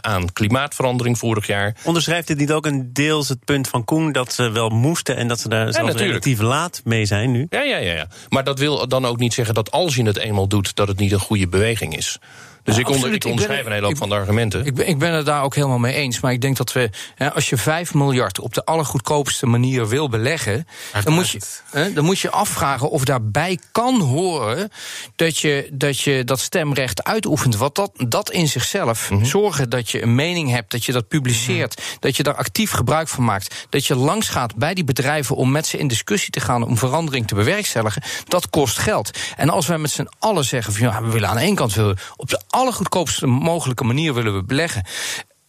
aan 0.00 0.32
klimaatverandering 0.32 1.18
vorig 1.18 1.46
jaar. 1.46 1.76
Onderschrijft 1.84 2.26
dit 2.26 2.38
niet 2.38 2.52
ook 2.52 2.66
een 2.66 2.92
deels 2.92 3.28
het 3.28 3.44
punt 3.44 3.68
van 3.68 3.84
Koen 3.84 4.12
dat 4.12 4.32
ze 4.32 4.50
wel 4.50 4.68
moesten 4.68 5.16
en 5.16 5.28
dat 5.28 5.40
ze 5.40 5.48
daar 5.48 5.66
ja, 5.66 5.72
zelfs 5.72 5.94
relatief 5.94 6.40
laat 6.40 6.80
mee 6.84 7.04
zijn 7.04 7.30
nu? 7.30 7.46
Ja, 7.50 7.62
ja, 7.62 7.76
ja, 7.76 7.92
ja. 7.92 8.06
Maar 8.28 8.44
dat 8.44 8.58
wil 8.58 8.88
dan 8.88 9.06
ook 9.06 9.18
niet 9.18 9.34
zeggen 9.34 9.54
dat 9.54 9.70
als 9.70 9.94
je 9.94 10.02
het 10.02 10.18
eenmaal 10.18 10.48
doet, 10.48 10.76
dat 10.76 10.88
het 10.88 10.98
niet 10.98 11.12
een 11.12 11.18
goede 11.18 11.48
beweging 11.48 11.96
is. 11.96 12.18
Dus 12.62 12.78
ik, 12.78 12.88
onder, 12.88 13.12
ik 13.12 13.24
onderschrijf 13.24 13.66
een 13.66 13.72
hele 13.72 13.86
hoop 13.86 13.96
van 13.96 14.08
de 14.08 14.14
argumenten. 14.14 14.66
Ik 14.66 14.74
ben, 14.74 14.88
ik 14.88 14.98
ben 14.98 15.12
het 15.12 15.26
daar 15.26 15.42
ook 15.42 15.54
helemaal 15.54 15.78
mee 15.78 15.94
eens. 15.94 16.20
Maar 16.20 16.32
ik 16.32 16.40
denk 16.40 16.56
dat 16.56 16.72
we, 16.72 16.90
hè, 17.14 17.32
als 17.32 17.48
je 17.48 17.56
5 17.56 17.94
miljard 17.94 18.40
op 18.40 18.54
de 18.54 18.64
allergoedkoopste 18.64 19.46
manier 19.46 19.88
wil 19.88 20.08
beleggen, 20.08 20.66
dan 21.04 21.12
moet, 21.12 21.30
je, 21.30 21.40
hè, 21.70 21.92
dan 21.92 22.04
moet 22.04 22.18
je 22.18 22.30
afvragen 22.30 22.90
of 22.90 23.04
daarbij 23.04 23.58
kan 23.72 24.00
horen 24.00 24.70
dat 25.16 25.38
je 25.38 25.68
dat, 25.72 26.00
je 26.00 26.24
dat 26.24 26.40
stemrecht 26.40 27.04
uitoefent. 27.04 27.56
Wat 27.56 27.74
dat, 27.74 27.90
dat 28.08 28.30
in 28.30 28.48
zichzelf, 28.48 29.10
mm 29.10 29.16
-hmm. 29.16 29.26
zorgen 29.26 29.70
dat 29.70 29.90
je 29.90 30.02
een 30.02 30.14
mening 30.14 30.50
hebt, 30.50 30.70
dat 30.70 30.84
je 30.84 30.92
dat 30.92 31.08
publiceert, 31.08 31.78
mm 31.78 31.84
-hmm. 31.84 31.96
dat 32.00 32.16
je 32.16 32.22
daar 32.22 32.34
actief 32.34 32.70
gebruik 32.70 33.08
van 33.08 33.24
maakt, 33.24 33.66
dat 33.68 33.86
je 33.86 33.96
langs 33.96 34.28
gaat 34.28 34.56
bij 34.56 34.74
die 34.74 34.84
bedrijven 34.84 35.36
om 35.36 35.50
met 35.50 35.66
ze 35.66 35.78
in 35.78 35.88
discussie 35.88 36.30
te 36.30 36.40
gaan 36.40 36.62
om 36.62 36.78
verandering 36.78 37.26
te 37.26 37.34
bewerkstelligen, 37.34 38.02
dat 38.28 38.50
kost 38.50 38.78
geld. 38.78 39.18
En 39.36 39.50
als 39.50 39.66
wij 39.66 39.78
met 39.78 39.90
z'n 39.90 40.08
allen 40.18 40.44
zeggen 40.44 40.72
van 40.72 40.86
ja, 40.86 41.02
we 41.02 41.10
willen 41.10 41.28
aan 41.28 41.36
de 41.36 41.42
ene 41.42 41.54
kant 41.54 41.74
willen 41.74 41.98
op 42.16 42.28
de 42.28 42.40
allergoedkoopste 42.50 43.26
mogelijke 43.26 43.84
manier 43.84 44.14
willen 44.14 44.34
we 44.34 44.44
beleggen. 44.44 44.84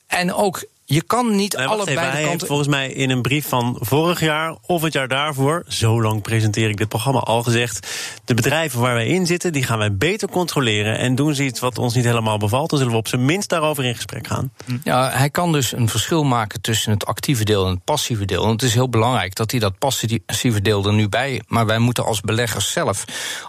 En 0.08 0.34
ook 0.34 0.64
je 0.86 1.02
kan 1.02 1.36
niet 1.36 1.58
nee, 1.58 1.66
allebei 1.66 1.98
even, 1.98 2.12
hij 2.12 2.24
kanten... 2.24 2.48
volgens 2.48 2.68
mij 2.68 2.92
in 2.92 3.10
een 3.10 3.22
brief 3.22 3.48
van 3.48 3.78
vorig 3.80 4.20
jaar 4.20 4.56
of 4.66 4.82
het 4.82 4.94
jaar 4.94 5.08
daarvoor... 5.08 5.64
zo 5.68 6.02
lang 6.02 6.22
presenteer 6.22 6.70
ik 6.70 6.78
dit 6.78 6.88
programma 6.88 7.20
al 7.20 7.44
gezegd... 7.44 7.88
de 8.26 8.34
bedrijven 8.34 8.80
waar 8.80 8.94
wij 8.94 9.08
in 9.08 9.26
zitten, 9.26 9.54
die 9.54 9.64
gaan 9.64 9.78
wij 9.78 9.96
beter 9.96 10.30
controleren... 10.30 10.98
en 10.98 11.16
doen 11.16 11.36
ze 11.36 11.44
iets 11.44 11.60
wat 11.60 11.78
ons 11.78 11.96
niet 11.96 12.06
helemaal 12.06 12.38
bevalt... 12.38 12.70
dan 12.70 12.80
zullen 12.80 12.94
we 12.94 13.00
op 13.00 13.08
zijn 13.08 13.26
minst 13.26 13.50
daarover 13.50 13.86
in 13.86 13.96
gesprek 13.96 14.28
gaan. 14.28 14.52
Ja, 14.84 15.10
hij 15.10 15.30
kan 15.30 15.52
dus 15.52 15.72
een 15.72 15.90
verschil 15.90 16.24
maken 16.24 16.62
tussen 16.62 16.92
het 16.92 17.06
actieve 17.06 17.44
deel 17.44 17.66
en 17.66 17.72
het 17.72 17.84
passieve 17.84 18.26
deel. 18.26 18.44
En 18.44 18.50
het 18.50 18.64
is 18.64 18.74
heel 18.74 18.90
belangrijk 18.90 19.36
dat 19.36 19.52
hij 19.52 19.60
dat 19.60 19.78
passieve 20.26 20.62
deel 20.62 20.86
er 20.86 20.94
nu 20.94 21.10
bij... 21.10 21.42
maar 21.48 21.66
wij 21.66 21.80
moeten 21.80 22.06
als 22.06 22.22
beleggers 22.22 22.72
zelf 22.72 23.06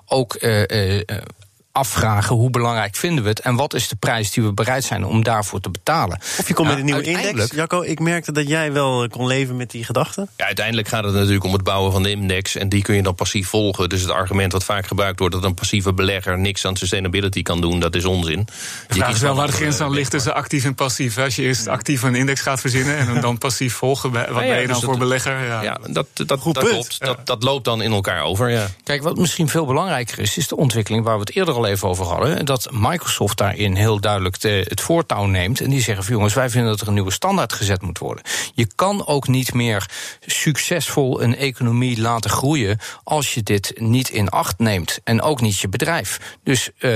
ook... 0.06 0.36
Uh, 0.40 0.60
uh, 0.60 1.00
afvragen 1.72 2.36
hoe 2.36 2.50
belangrijk 2.50 2.96
vinden 2.96 3.22
we 3.22 3.30
het 3.30 3.40
en 3.40 3.54
wat 3.54 3.74
is 3.74 3.88
de 3.88 3.96
prijs 3.96 4.30
die 4.30 4.44
we 4.44 4.52
bereid 4.52 4.84
zijn 4.84 5.04
om 5.04 5.22
daarvoor 5.22 5.60
te 5.60 5.70
betalen. 5.70 6.18
Of 6.38 6.48
je 6.48 6.54
komt 6.54 6.68
met 6.68 6.78
een 6.78 6.84
nieuwe 6.84 7.02
index. 7.02 7.50
Jacco, 7.50 7.82
ik 7.82 8.00
merkte 8.00 8.32
dat 8.32 8.48
jij 8.48 8.72
wel 8.72 9.08
kon 9.08 9.26
leven 9.26 9.56
met 9.56 9.70
die 9.70 9.84
gedachte. 9.84 10.26
Ja, 10.36 10.46
uiteindelijk 10.46 10.88
gaat 10.88 11.04
het 11.04 11.14
natuurlijk 11.14 11.44
om 11.44 11.52
het 11.52 11.62
bouwen 11.62 11.92
van 11.92 12.02
de 12.02 12.10
index 12.10 12.56
en 12.56 12.68
die 12.68 12.82
kun 12.82 12.94
je 12.94 13.02
dan 13.02 13.14
passief 13.14 13.48
volgen. 13.48 13.88
Dus 13.88 14.00
het 14.00 14.10
argument 14.10 14.52
wat 14.52 14.64
vaak 14.64 14.86
gebruikt 14.86 15.18
wordt 15.18 15.34
dat 15.34 15.44
een 15.44 15.54
passieve 15.54 15.92
belegger 15.92 16.38
niks 16.38 16.64
aan 16.66 16.76
sustainability 16.76 17.42
kan 17.42 17.60
doen, 17.60 17.80
dat 17.80 17.94
is 17.94 18.04
onzin. 18.04 18.48
Je 18.88 18.94
vraag 18.94 19.14
is 19.14 19.20
wel 19.20 19.34
waar 19.34 19.46
de 19.46 19.52
grens 19.52 19.76
dan 19.76 19.90
ligt 19.90 20.10
tussen 20.10 20.34
actief 20.34 20.64
en 20.64 20.74
passief. 20.74 21.18
Als 21.18 21.36
je 21.36 21.42
eerst 21.42 21.66
actief 21.66 22.02
een 22.02 22.14
index 22.14 22.40
gaat 22.40 22.60
verzinnen 22.60 22.98
en 22.98 23.20
dan 23.20 23.38
passief 23.38 23.74
volgen, 23.74 24.12
wat 24.12 24.34
ben 24.34 24.46
je 24.46 24.66
dan 24.66 24.76
dus 24.76 24.84
voor 24.84 24.98
belegger? 24.98 25.44
Ja, 25.46 25.62
ja 25.62 25.78
dat, 25.86 26.06
dat, 26.12 26.28
dat, 26.28 26.40
klopt. 26.40 27.00
Dat, 27.00 27.26
dat 27.26 27.42
loopt 27.42 27.64
dan 27.64 27.82
in 27.82 27.92
elkaar 27.92 28.22
over. 28.22 28.50
Ja. 28.50 28.66
Kijk, 28.84 29.02
wat 29.02 29.16
misschien 29.16 29.48
veel 29.48 29.66
belangrijker 29.66 30.18
is, 30.18 30.36
is 30.36 30.48
de 30.48 30.56
ontwikkeling 30.56 31.04
waar 31.04 31.14
we 31.14 31.20
het 31.20 31.36
eerder 31.36 31.54
al 31.54 31.61
al 31.62 31.68
even 31.68 31.88
over 31.88 32.04
hadden, 32.04 32.46
dat 32.46 32.68
Microsoft 32.72 33.38
daarin 33.38 33.74
heel 33.74 34.00
duidelijk 34.00 34.40
de, 34.40 34.66
het 34.68 34.80
voortouw 34.80 35.26
neemt. 35.26 35.60
En 35.60 35.70
die 35.70 35.80
zeggen 35.80 36.04
van 36.04 36.14
jongens, 36.14 36.34
wij 36.34 36.50
vinden 36.50 36.70
dat 36.70 36.80
er 36.80 36.88
een 36.88 36.94
nieuwe 36.94 37.10
standaard 37.10 37.52
gezet 37.52 37.82
moet 37.82 37.98
worden. 37.98 38.24
Je 38.54 38.66
kan 38.74 39.06
ook 39.06 39.28
niet 39.28 39.54
meer 39.54 39.90
succesvol 40.26 41.22
een 41.22 41.36
economie 41.36 42.00
laten 42.00 42.30
groeien 42.30 42.78
als 43.04 43.34
je 43.34 43.42
dit 43.42 43.72
niet 43.76 44.08
in 44.08 44.28
acht 44.28 44.58
neemt. 44.58 45.00
En 45.04 45.22
ook 45.22 45.40
niet 45.40 45.58
je 45.58 45.68
bedrijf. 45.68 46.38
Dus. 46.42 46.70
Uh, 46.78 46.92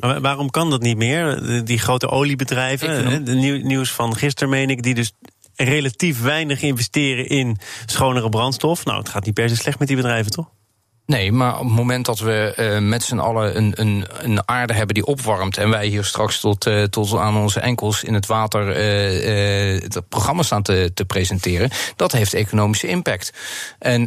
maar 0.00 0.20
waarom 0.20 0.50
kan 0.50 0.70
dat 0.70 0.82
niet 0.82 0.96
meer? 0.96 1.40
Die 1.64 1.78
grote 1.78 2.08
oliebedrijven, 2.08 3.24
de 3.24 3.34
nieuws 3.62 3.92
van 3.92 4.16
gisteren 4.16 4.48
meen 4.48 4.70
ik, 4.70 4.82
die 4.82 4.94
dus 4.94 5.12
relatief 5.54 6.22
weinig 6.22 6.62
investeren 6.62 7.28
in 7.28 7.56
schonere 7.86 8.28
brandstof. 8.28 8.84
Nou, 8.84 8.98
het 8.98 9.08
gaat 9.08 9.24
niet 9.24 9.34
per 9.34 9.48
se 9.48 9.56
slecht 9.56 9.78
met 9.78 9.88
die 9.88 9.96
bedrijven, 9.96 10.32
toch? 10.32 10.48
Nee, 11.08 11.32
maar 11.32 11.58
op 11.58 11.64
het 11.64 11.74
moment 11.74 12.06
dat 12.06 12.18
we 12.18 12.54
uh, 12.58 12.78
met 12.88 13.02
z'n 13.02 13.18
allen 13.18 13.56
een, 13.56 13.72
een, 13.74 14.04
een, 14.18 14.48
aarde 14.48 14.72
hebben 14.72 14.94
die 14.94 15.06
opwarmt. 15.06 15.56
en 15.56 15.70
wij 15.70 15.86
hier 15.86 16.04
straks 16.04 16.40
tot, 16.40 16.66
uh, 16.66 16.82
tot 16.82 17.14
aan 17.14 17.36
onze 17.36 17.60
enkels 17.60 18.04
in 18.04 18.14
het 18.14 18.26
water 18.26 18.68
uh, 18.68 19.80
het 19.82 20.08
programma 20.08 20.42
staan 20.42 20.62
te, 20.62 20.90
te, 20.94 21.04
presenteren. 21.04 21.70
dat 21.96 22.12
heeft 22.12 22.34
economische 22.34 22.86
impact. 22.86 23.32
En 23.78 24.04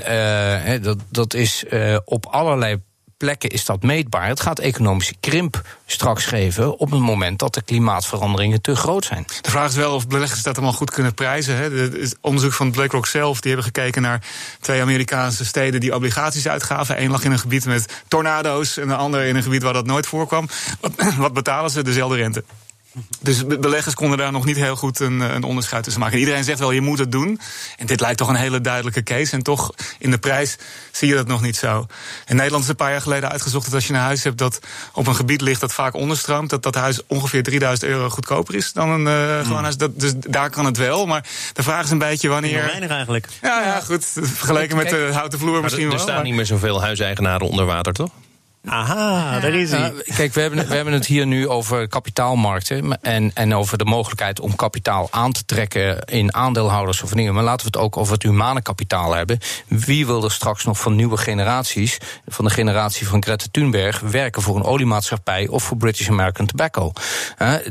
dat, 0.82 0.98
dat 1.10 1.34
is 1.34 1.66
op 2.06 2.26
allerlei 2.26 2.82
plekken 3.21 3.49
is 3.49 3.65
dat 3.65 3.84
meetbaar. 3.84 4.27
Het 4.27 4.39
gaat 4.39 4.60
economische 4.60 5.15
krimp 5.19 5.62
straks 5.86 6.25
geven 6.25 6.77
op 6.77 6.91
het 6.91 6.99
moment 6.99 7.39
dat 7.39 7.53
de 7.53 7.62
klimaatveranderingen 7.62 8.62
te 8.62 8.75
groot 8.75 9.05
zijn. 9.05 9.25
De 9.41 9.49
vraag 9.49 9.69
is 9.69 9.75
wel 9.75 9.95
of 9.95 10.07
beleggers 10.07 10.43
dat 10.43 10.55
allemaal 10.55 10.73
goed 10.73 10.91
kunnen 10.91 11.13
prijzen. 11.13 11.55
Hè. 11.55 11.69
Het 11.69 12.17
onderzoek 12.21 12.53
van 12.53 12.71
BlackRock 12.71 13.07
zelf, 13.07 13.41
die 13.41 13.51
hebben 13.53 13.71
gekeken 13.73 14.01
naar 14.01 14.23
twee 14.60 14.81
Amerikaanse 14.81 15.45
steden 15.45 15.79
die 15.79 15.95
obligaties 15.95 16.47
uitgaven. 16.47 17.01
Eén 17.01 17.12
lag 17.12 17.23
in 17.23 17.31
een 17.31 17.39
gebied 17.39 17.65
met 17.65 18.03
tornado's 18.07 18.77
en 18.77 18.88
de 18.88 18.95
andere 18.95 19.27
in 19.27 19.36
een 19.36 19.43
gebied 19.43 19.63
waar 19.63 19.73
dat 19.73 19.86
nooit 19.86 20.07
voorkwam. 20.07 20.47
Wat 21.17 21.34
betalen 21.41 21.71
ze? 21.71 21.84
Dezelfde 21.84 22.15
rente. 22.15 22.43
Dus 23.21 23.45
beleggers 23.45 23.95
konden 23.95 24.17
daar 24.17 24.32
nog 24.32 24.45
niet 24.45 24.56
heel 24.56 24.75
goed 24.75 24.99
een, 24.99 25.19
een, 25.19 25.43
onderscheid 25.43 25.84
tussen 25.84 26.01
maken. 26.01 26.19
Iedereen 26.19 26.43
zegt 26.43 26.60
wel, 26.60 26.71
je 26.71 26.82
moet 26.82 26.99
het 26.99 27.12
doen. 27.12 27.39
En 27.77 27.86
dit 27.86 27.99
lijkt 27.99 28.17
toch 28.17 28.27
een 28.27 28.36
hele 28.36 28.62
duidelijke 28.62 29.04
case. 29.04 29.34
En 29.34 29.43
toch, 29.43 29.73
in 29.99 30.12
de 30.12 30.17
prijs 30.17 30.58
zie 30.91 31.08
je 31.08 31.15
dat 31.15 31.27
nog 31.27 31.41
niet 31.41 31.56
zo. 31.56 31.86
En 32.25 32.36
Nederland 32.36 32.63
is 32.63 32.69
een 32.69 32.75
paar 32.75 32.91
jaar 32.91 33.01
geleden 33.01 33.32
uitgezocht 33.32 33.65
dat 33.65 33.73
als 33.73 33.88
je 33.88 33.93
een 33.93 33.99
huis 33.99 34.23
hebt 34.23 34.38
dat 34.38 34.60
op 34.93 35.08
een 35.08 35.15
gebied 35.15 35.41
ligt 35.41 35.62
dat 35.62 35.73
vaak 35.73 35.93
onderstroomt, 35.93 36.49
dat 36.49 36.63
dat 36.63 36.75
huis 36.75 36.99
ongeveer 37.08 37.43
3000 37.43 37.89
euro 37.89 38.10
goedkoper 38.10 38.56
is 38.56 38.73
dan 38.73 38.89
een 38.89 39.38
uh, 39.39 39.45
gewoon 39.45 39.63
huis. 39.63 39.77
Dat, 39.77 39.99
dus 39.99 40.13
daar 40.15 40.49
kan 40.49 40.65
het 40.65 40.77
wel. 40.77 41.06
Maar 41.06 41.25
de 41.54 41.63
vraag 41.63 41.84
is 41.84 41.91
een 41.91 41.97
beetje 41.97 42.30
wanneer. 42.30 42.65
Weinig 42.65 42.89
eigenlijk. 42.89 43.27
Ja, 43.41 43.62
ja, 43.62 43.80
goed. 43.80 44.06
Vergeleken 44.21 44.77
met 44.77 44.89
de 44.89 45.10
houten 45.13 45.39
vloer 45.39 45.62
misschien 45.62 45.88
wel. 45.88 45.93
Er 45.93 45.99
staan 45.99 46.23
niet 46.23 46.36
meer 46.36 46.45
zoveel 46.45 46.82
huiseigenaren 46.82 47.47
onder 47.47 47.65
water, 47.65 47.93
toch? 47.93 48.10
Aha, 48.65 49.39
daar 49.39 49.54
is 49.54 49.71
hij. 49.71 49.93
kijk, 50.15 50.34
we 50.34 50.41
hebben, 50.41 50.67
we 50.67 50.76
hebben 50.76 50.93
het 50.93 51.06
hier 51.06 51.28
nu 51.28 51.47
over 51.47 51.88
kapitaalmarkten. 51.88 53.02
En, 53.02 53.32
en 53.34 53.56
over 53.56 53.78
de 53.78 53.86
mogelijkheid 53.86 54.39
om 54.39 54.56
kapitaal 54.56 55.08
aan 55.12 55.32
te 55.32 55.45
trekken 55.45 56.00
in 56.06 56.36
aandeelhouders 56.36 57.02
of 57.02 57.10
dingen. 57.10 57.34
Maar 57.34 57.43
laten 57.43 57.71
we 57.71 57.78
het 57.78 57.86
ook 57.86 57.97
over 57.97 58.13
het 58.13 58.24
humane 58.24 58.62
kapitaal 58.62 59.13
hebben. 59.13 59.39
Wie 59.67 60.06
wil 60.06 60.24
er 60.24 60.32
straks 60.32 60.65
nog 60.65 60.80
van 60.80 60.95
nieuwe 60.95 61.17
generaties, 61.17 61.97
van 62.28 62.45
de 62.45 62.52
generatie 62.52 63.08
van 63.08 63.24
Greta 63.24 63.45
Thunberg, 63.52 64.00
werken 64.00 64.41
voor 64.41 64.56
een 64.56 64.63
oliemaatschappij 64.63 65.47
of 65.47 65.63
voor 65.63 65.78
British 65.78 66.10
American 66.10 66.45
Tobacco? 66.45 66.91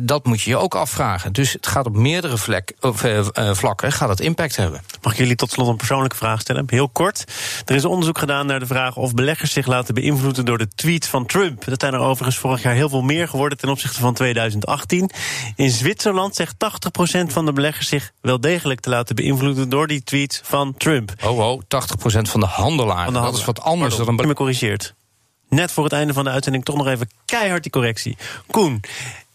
dat 0.02 0.24
moet 0.24 0.42
je 0.42 0.50
je 0.50 0.56
ook 0.56 0.74
afvragen. 0.74 1.32
Dus 1.32 1.52
het 1.52 1.66
gaat 1.66 1.86
op 1.86 1.96
meerdere 1.96 2.38
vlek, 2.38 2.72
of, 2.80 3.04
uh, 3.04 3.20
vlakken 3.52 3.92
gaat 3.92 4.08
het 4.08 4.20
impact 4.20 4.56
hebben. 4.56 4.82
Mag 5.02 5.12
ik 5.12 5.18
jullie 5.18 5.36
tot 5.36 5.50
slot 5.50 5.68
een 5.68 5.76
persoonlijke 5.76 6.16
vraag 6.16 6.40
stellen? 6.40 6.64
Heel 6.66 6.88
kort. 6.88 7.24
Er 7.64 7.74
is 7.74 7.84
onderzoek 7.84 8.18
gedaan 8.18 8.46
naar 8.46 8.60
de 8.60 8.66
vraag 8.66 8.96
of 8.96 9.14
beleggers 9.14 9.52
zich 9.52 9.66
laten 9.66 9.94
beïnvloeden 9.94 10.44
door 10.44 10.58
de 10.58 10.68
tweets 10.80 11.08
van 11.08 11.26
Trump. 11.26 11.64
Dat 11.64 11.80
zijn 11.80 11.92
er 11.92 12.00
overigens 12.00 12.36
vorig 12.38 12.62
jaar 12.62 12.74
heel 12.74 12.88
veel 12.88 13.02
meer 13.02 13.28
geworden 13.28 13.58
ten 13.58 13.68
opzichte 13.68 14.00
van 14.00 14.14
2018. 14.14 15.10
In 15.56 15.70
Zwitserland 15.70 16.34
zegt 16.34 16.54
80% 16.54 17.26
van 17.26 17.44
de 17.44 17.52
beleggers 17.52 17.88
zich 17.88 18.12
wel 18.20 18.40
degelijk 18.40 18.80
te 18.80 18.90
laten 18.90 19.16
beïnvloeden 19.16 19.68
door 19.68 19.86
die 19.86 20.02
tweets 20.02 20.40
van 20.44 20.74
Trump. 20.76 21.12
Oh, 21.24 21.38
oh 21.38 21.60
80% 21.62 21.66
van 22.20 22.40
de 22.40 22.46
handelaren. 22.46 23.12
Dat 23.12 23.36
is 23.36 23.44
wat 23.44 23.60
anders 23.60 23.94
Pardon, 23.96 24.16
dan 24.16 24.24
een. 24.24 24.30
me 24.30 24.36
corrigeert. 24.36 24.94
Net 25.48 25.72
voor 25.72 25.84
het 25.84 25.92
einde 25.92 26.12
van 26.12 26.24
de 26.24 26.30
uitzending 26.30 26.64
toch 26.64 26.76
nog 26.76 26.86
even 26.86 27.10
keihard 27.24 27.62
die 27.62 27.72
correctie. 27.72 28.16
Koen, 28.50 28.80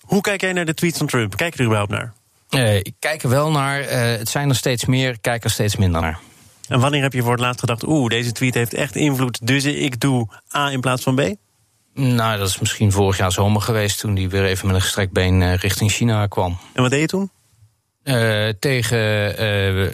hoe 0.02 0.22
kijk 0.22 0.42
jij 0.42 0.54
naar 0.54 0.66
de 0.66 0.74
tweets 0.74 0.98
van 0.98 1.08
Trump? 1.08 1.36
Kijk 1.36 1.54
je 1.54 1.60
er 1.60 1.66
überhaupt 1.66 1.92
naar? 1.92 2.14
Uh, 2.50 2.76
ik 2.76 2.94
kijk 3.00 3.24
er 3.24 3.30
wel 3.30 3.52
naar. 3.52 3.82
Uh, 3.82 4.18
het 4.18 4.30
zijn 4.30 4.50
er 4.50 4.56
steeds 4.56 4.86
meer, 4.86 5.20
kijk 5.22 5.44
er 5.44 5.50
steeds 5.50 5.76
minder 5.76 6.02
naar. 6.02 6.20
En 6.68 6.80
wanneer 6.80 7.02
heb 7.02 7.14
je 7.14 7.22
voor 7.22 7.32
het 7.32 7.40
laatst 7.40 7.60
gedacht: 7.60 7.88
oeh, 7.88 8.10
deze 8.10 8.32
tweet 8.32 8.54
heeft 8.54 8.74
echt 8.74 8.96
invloed, 8.96 9.48
dus 9.48 9.64
ik 9.64 10.00
doe 10.00 10.28
A 10.56 10.72
in 10.72 10.82
plaats 10.82 11.04
van 11.04 11.16
B? 11.16 11.22
Nou, 11.94 12.38
dat 12.38 12.48
is 12.48 12.60
misschien 12.60 12.92
vorig 12.92 13.18
jaar 13.18 13.32
zomer 13.32 13.62
geweest 13.62 14.00
toen 14.00 14.16
hij 14.16 14.30
weer 14.30 14.46
even 14.46 14.68
met 14.68 14.76
een 14.76 14.82
gestrekt 14.82 15.12
been 15.12 15.42
uh, 15.42 15.56
richting 15.56 15.92
China 15.92 16.28
kwam. 16.28 16.58
En 16.74 16.82
wat 16.82 16.92
deed 16.92 17.00
je 17.00 17.08
toen? 17.08 17.30
Uh, 18.04 18.50
tegen 18.60 19.42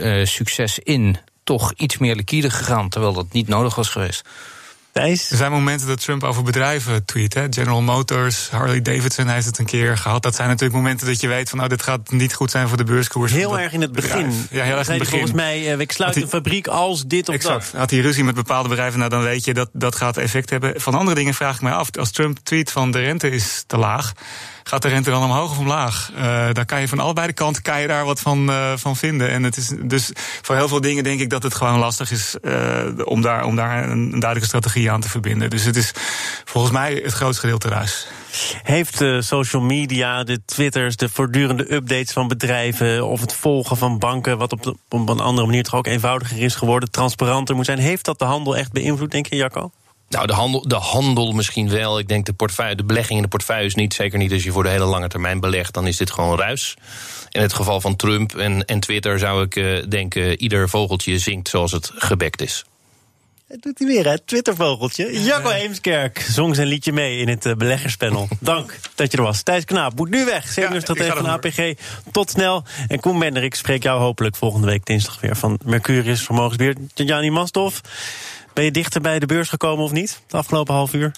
uh, 0.08 0.26
succes 0.26 0.80
in 0.80 1.18
toch 1.44 1.74
iets 1.76 1.98
meer 1.98 2.16
liquide 2.16 2.50
gegaan, 2.50 2.90
terwijl 2.90 3.14
dat 3.14 3.32
niet 3.32 3.48
nodig 3.48 3.76
was 3.76 3.90
geweest. 3.90 4.28
Er 4.94 5.18
zijn 5.18 5.52
momenten 5.52 5.88
dat 5.88 6.02
Trump 6.02 6.24
over 6.24 6.44
bedrijven 6.44 7.06
tweet. 7.06 7.34
Hè? 7.34 7.46
General 7.50 7.82
Motors, 7.82 8.50
Harley 8.50 8.82
Davidson 8.82 9.28
heeft 9.28 9.46
het 9.46 9.58
een 9.58 9.66
keer 9.66 9.98
gehad. 9.98 10.24
Dat 10.24 10.36
zijn 10.36 10.48
natuurlijk 10.48 10.80
momenten 10.80 11.08
dat 11.08 11.22
je 11.22 11.28
weet 11.28 11.50
van... 11.50 11.58
nou, 11.58 11.70
dit 11.70 11.84
gaat 11.84 12.12
niet 12.12 12.34
goed 12.34 12.52
zijn 12.52 12.68
voor 12.68 12.78
de 12.78 12.84
beurskoers. 12.84 13.32
Heel 13.32 13.60
erg 13.60 13.74
in 13.74 13.82
het 13.82 13.92
begin. 13.92 14.48
Ja, 14.50 14.64
heel 14.64 14.78
erg 14.78 14.88
in 14.88 14.94
het 14.94 15.04
begin. 15.04 15.18
Volgens 15.18 15.32
mij, 15.32 15.62
ik 15.62 15.92
sluit 15.92 16.16
een 16.16 16.28
fabriek 16.28 16.68
als 16.68 17.04
dit 17.04 17.30
of 17.30 17.36
exact. 17.36 17.72
dat. 17.72 17.80
Had 17.80 17.90
hij 17.90 18.00
ruzie 18.00 18.24
met 18.24 18.36
bepaalde 18.36 18.70
bedrijven, 18.70 19.00
nou, 19.00 19.12
dan 19.12 19.22
weet 19.22 19.46
je 19.46 19.54
dat 19.54 19.70
dat 19.74 19.96
gaat 19.96 20.18
effect 20.18 20.50
hebben. 20.50 20.82
Van 20.82 20.94
andere 20.94 21.16
dingen 21.16 21.34
vraag 21.34 21.56
ik 21.56 21.62
mij 21.62 21.74
af. 21.74 21.90
Als 21.98 22.12
Trump 22.12 22.38
tweet 22.44 22.72
van 22.72 22.92
de 22.92 23.00
rente 23.00 23.30
is 23.30 23.64
te 23.68 23.78
laag 23.78 24.14
gaat 24.64 24.82
de 24.82 24.88
rente 24.88 25.10
dan 25.10 25.24
omhoog 25.24 25.52
of 25.52 25.58
omlaag? 25.58 26.12
Uh, 26.16 26.22
daar 26.54 26.66
kan 26.66 26.82
je 26.82 26.88
van 26.88 27.00
allebei 27.00 27.28
de 27.28 27.34
kanten 27.34 27.62
kan 27.62 27.82
je 27.82 27.88
daar 27.88 28.06
wat 28.06 28.20
van, 28.20 28.50
uh, 28.50 28.72
van 28.76 28.96
vinden. 28.96 29.30
En 29.30 29.44
het 29.44 29.58
is 29.58 29.74
dus 29.82 30.12
voor 30.42 30.56
heel 30.56 30.68
veel 30.68 30.82
dingen 30.82 31.04
denk 31.04 31.20
ik 31.20 31.30
dat 31.30 31.44
het 31.44 31.54
gewoon 31.54 31.80
lastig 31.80 32.12
is 32.12 32.38
uh, 32.42 32.86
om, 33.04 33.22
daar, 33.22 33.46
om 33.46 33.56
daar 33.56 33.84
een, 33.84 33.90
een, 33.90 34.10
duidelijke 34.10 34.46
strategie 34.46 34.92
aan 34.92 35.02
te 35.02 35.10
verbinden. 35.10 35.50
Dus 35.50 35.64
het 35.64 35.76
is 35.76 35.92
volgens 36.46 36.74
mij 36.74 37.02
het 37.04 37.14
grootste 37.14 37.42
gedeelte 37.42 37.68
ruis. 37.68 38.08
Heeft 38.64 38.98
de 38.98 39.22
social 39.22 39.62
media, 39.62 40.24
de 40.24 40.42
twitters, 40.46 40.96
de 40.96 41.10
voortdurende 41.10 41.74
updates 41.74 42.12
van 42.12 42.28
bedrijven 42.28 43.08
of 43.08 43.22
het 43.22 43.34
volgen 43.34 43.78
van 43.78 43.98
banken, 44.00 44.38
wat 44.38 44.52
op, 44.52 44.76
op 44.90 45.10
een 45.10 45.20
andere 45.20 45.48
manier 45.48 45.64
toch 45.64 45.76
ook 45.76 45.88
eenvoudiger 45.88 46.38
is 46.38 46.56
geworden, 46.56 46.92
transparanter 46.92 47.56
moet 47.56 47.66
zijn, 47.66 47.80
heeft 47.80 48.06
dat 48.06 48.20
de 48.20 48.26
handel 48.26 48.58
echt 48.58 48.72
beïnvloed, 48.72 49.12
denk 49.12 49.26
je, 49.26 49.36
Jacco? 49.36 49.72
Nou, 50.12 50.28
de 50.28 50.34
handel, 50.34 50.68
de 50.68 50.76
handel 50.76 51.32
misschien 51.32 51.70
wel. 51.70 52.00
Ik 52.00 52.08
denk 52.08 52.26
de, 52.26 52.34
portefeuille, 52.34 52.76
de 52.76 52.84
belegging 52.84 53.16
in 53.16 53.22
de 53.22 53.30
portefeuille 53.30 53.66
is 53.66 53.76
niet. 53.76 53.94
Zeker 53.94 54.18
niet 54.18 54.32
als 54.32 54.44
je 54.44 54.52
voor 54.52 54.64
de 54.64 54.70
hele 54.70 54.86
lange 54.86 55.08
termijn 55.08 55.40
belegt. 55.40 55.74
Dan 55.74 55.88
is 55.88 55.98
dit 55.98 56.12
gewoon 56.12 56.38
ruis. 56.38 56.76
In 57.30 57.42
het 57.42 57.54
geval 57.54 57.82
van 57.82 57.96
Trump 57.96 58.36
en, 58.36 58.66
en 58.66 58.80
Twitter 58.80 59.20
zou 59.20 59.44
ik 59.44 59.56
uh, 59.56 59.84
denken... 59.90 60.42
ieder 60.42 60.70
vogeltje 60.70 61.20
zingt 61.20 61.48
zoals 61.48 61.72
het 61.72 61.92
gebekt 61.96 62.42
is. 62.42 62.66
Dat 63.48 63.62
doet 63.62 63.80
hij 63.80 63.88
weer, 63.88 64.06
hè? 64.06 64.20
Twittervogeltje. 64.20 65.24
Jacco 65.24 65.50
Eemskerk 65.50 66.26
zong 66.30 66.56
zijn 66.56 66.68
liedje 66.68 66.92
mee 66.92 67.18
in 67.18 67.28
het 67.28 67.46
uh, 67.46 67.54
beleggerspanel. 67.54 68.28
Dank 68.40 68.80
dat 68.96 69.12
je 69.12 69.18
er 69.18 69.24
was. 69.24 69.42
Thijs 69.42 69.66
Knaap 69.66 69.96
moet 69.96 70.10
nu 70.10 70.26
weg. 70.26 70.48
Seniorstratege 70.48 71.08
ja, 71.08 71.16
van 71.16 71.26
APG. 71.26 71.74
Tot 72.12 72.30
snel. 72.30 72.64
En 72.88 73.00
Koen 73.00 73.20
Bender, 73.20 73.44
ik 73.44 73.56
spreek 73.56 73.84
jou 73.84 74.00
hopelijk 74.02 74.36
volgende 74.36 74.68
week 74.68 74.86
dinsdag 74.86 75.20
weer... 75.22 75.36
van 75.36 75.60
Mercurius 75.66 76.22
Vermogensbeheer. 76.22 76.76
Jani 76.94 77.30
Masthoff. 77.30 77.82
Ben 78.54 78.64
je 78.64 78.72
dichter 78.72 79.02
bij 79.02 79.20
de 79.20 79.26
beurs 79.26 79.50
gekomen 79.50 79.84
of 79.84 79.92
niet? 79.92 80.22
Het 80.24 80.34
afgelopen 80.34 80.74
half 80.74 80.94
uur? 80.94 81.12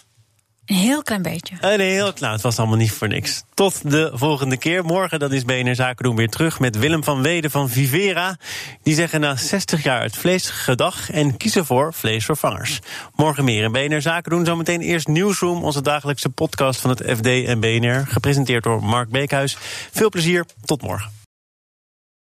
Een 0.65 0.75
heel 0.75 1.01
klein 1.03 1.21
beetje. 1.21 1.55
Nee, 1.61 1.91
heel 1.91 2.13
klein. 2.13 2.33
Het 2.33 2.41
was 2.41 2.57
allemaal 2.57 2.77
niet 2.77 2.91
voor 2.91 3.07
niks. 3.07 3.43
Tot 3.53 3.91
de 3.91 4.11
volgende 4.13 4.57
keer. 4.57 4.85
Morgen 4.85 5.19
dan 5.19 5.33
is 5.33 5.45
BNR 5.45 5.75
Zaken 5.75 6.03
doen 6.03 6.15
weer 6.15 6.29
terug 6.29 6.59
met 6.59 6.77
Willem 6.77 7.03
van 7.03 7.21
Weden 7.21 7.51
van 7.51 7.69
Vivera. 7.69 8.37
Die 8.83 8.95
zeggen 8.95 9.19
na 9.19 9.35
60 9.35 9.83
jaar 9.83 10.01
het 10.01 10.17
vlees 10.17 10.49
gedag 10.49 11.11
en 11.11 11.37
kiezen 11.37 11.65
voor 11.65 11.93
vleesvervangers. 11.93 12.79
Morgen 13.15 13.43
meer 13.43 13.63
in 13.63 13.71
BNR 13.71 14.01
Zaken 14.01 14.31
doen. 14.31 14.45
Zometeen 14.45 14.81
eerst 14.81 15.07
Nieuwsroom, 15.07 15.63
onze 15.63 15.81
dagelijkse 15.81 16.29
podcast 16.29 16.79
van 16.79 16.89
het 16.89 17.03
FD 17.17 17.25
en 17.25 17.59
BNR. 17.59 18.07
Gepresenteerd 18.07 18.63
door 18.63 18.83
Mark 18.83 19.09
Beekhuis. 19.09 19.57
Veel 19.91 20.09
plezier. 20.09 20.45
Tot 20.65 20.81
morgen. 20.81 21.22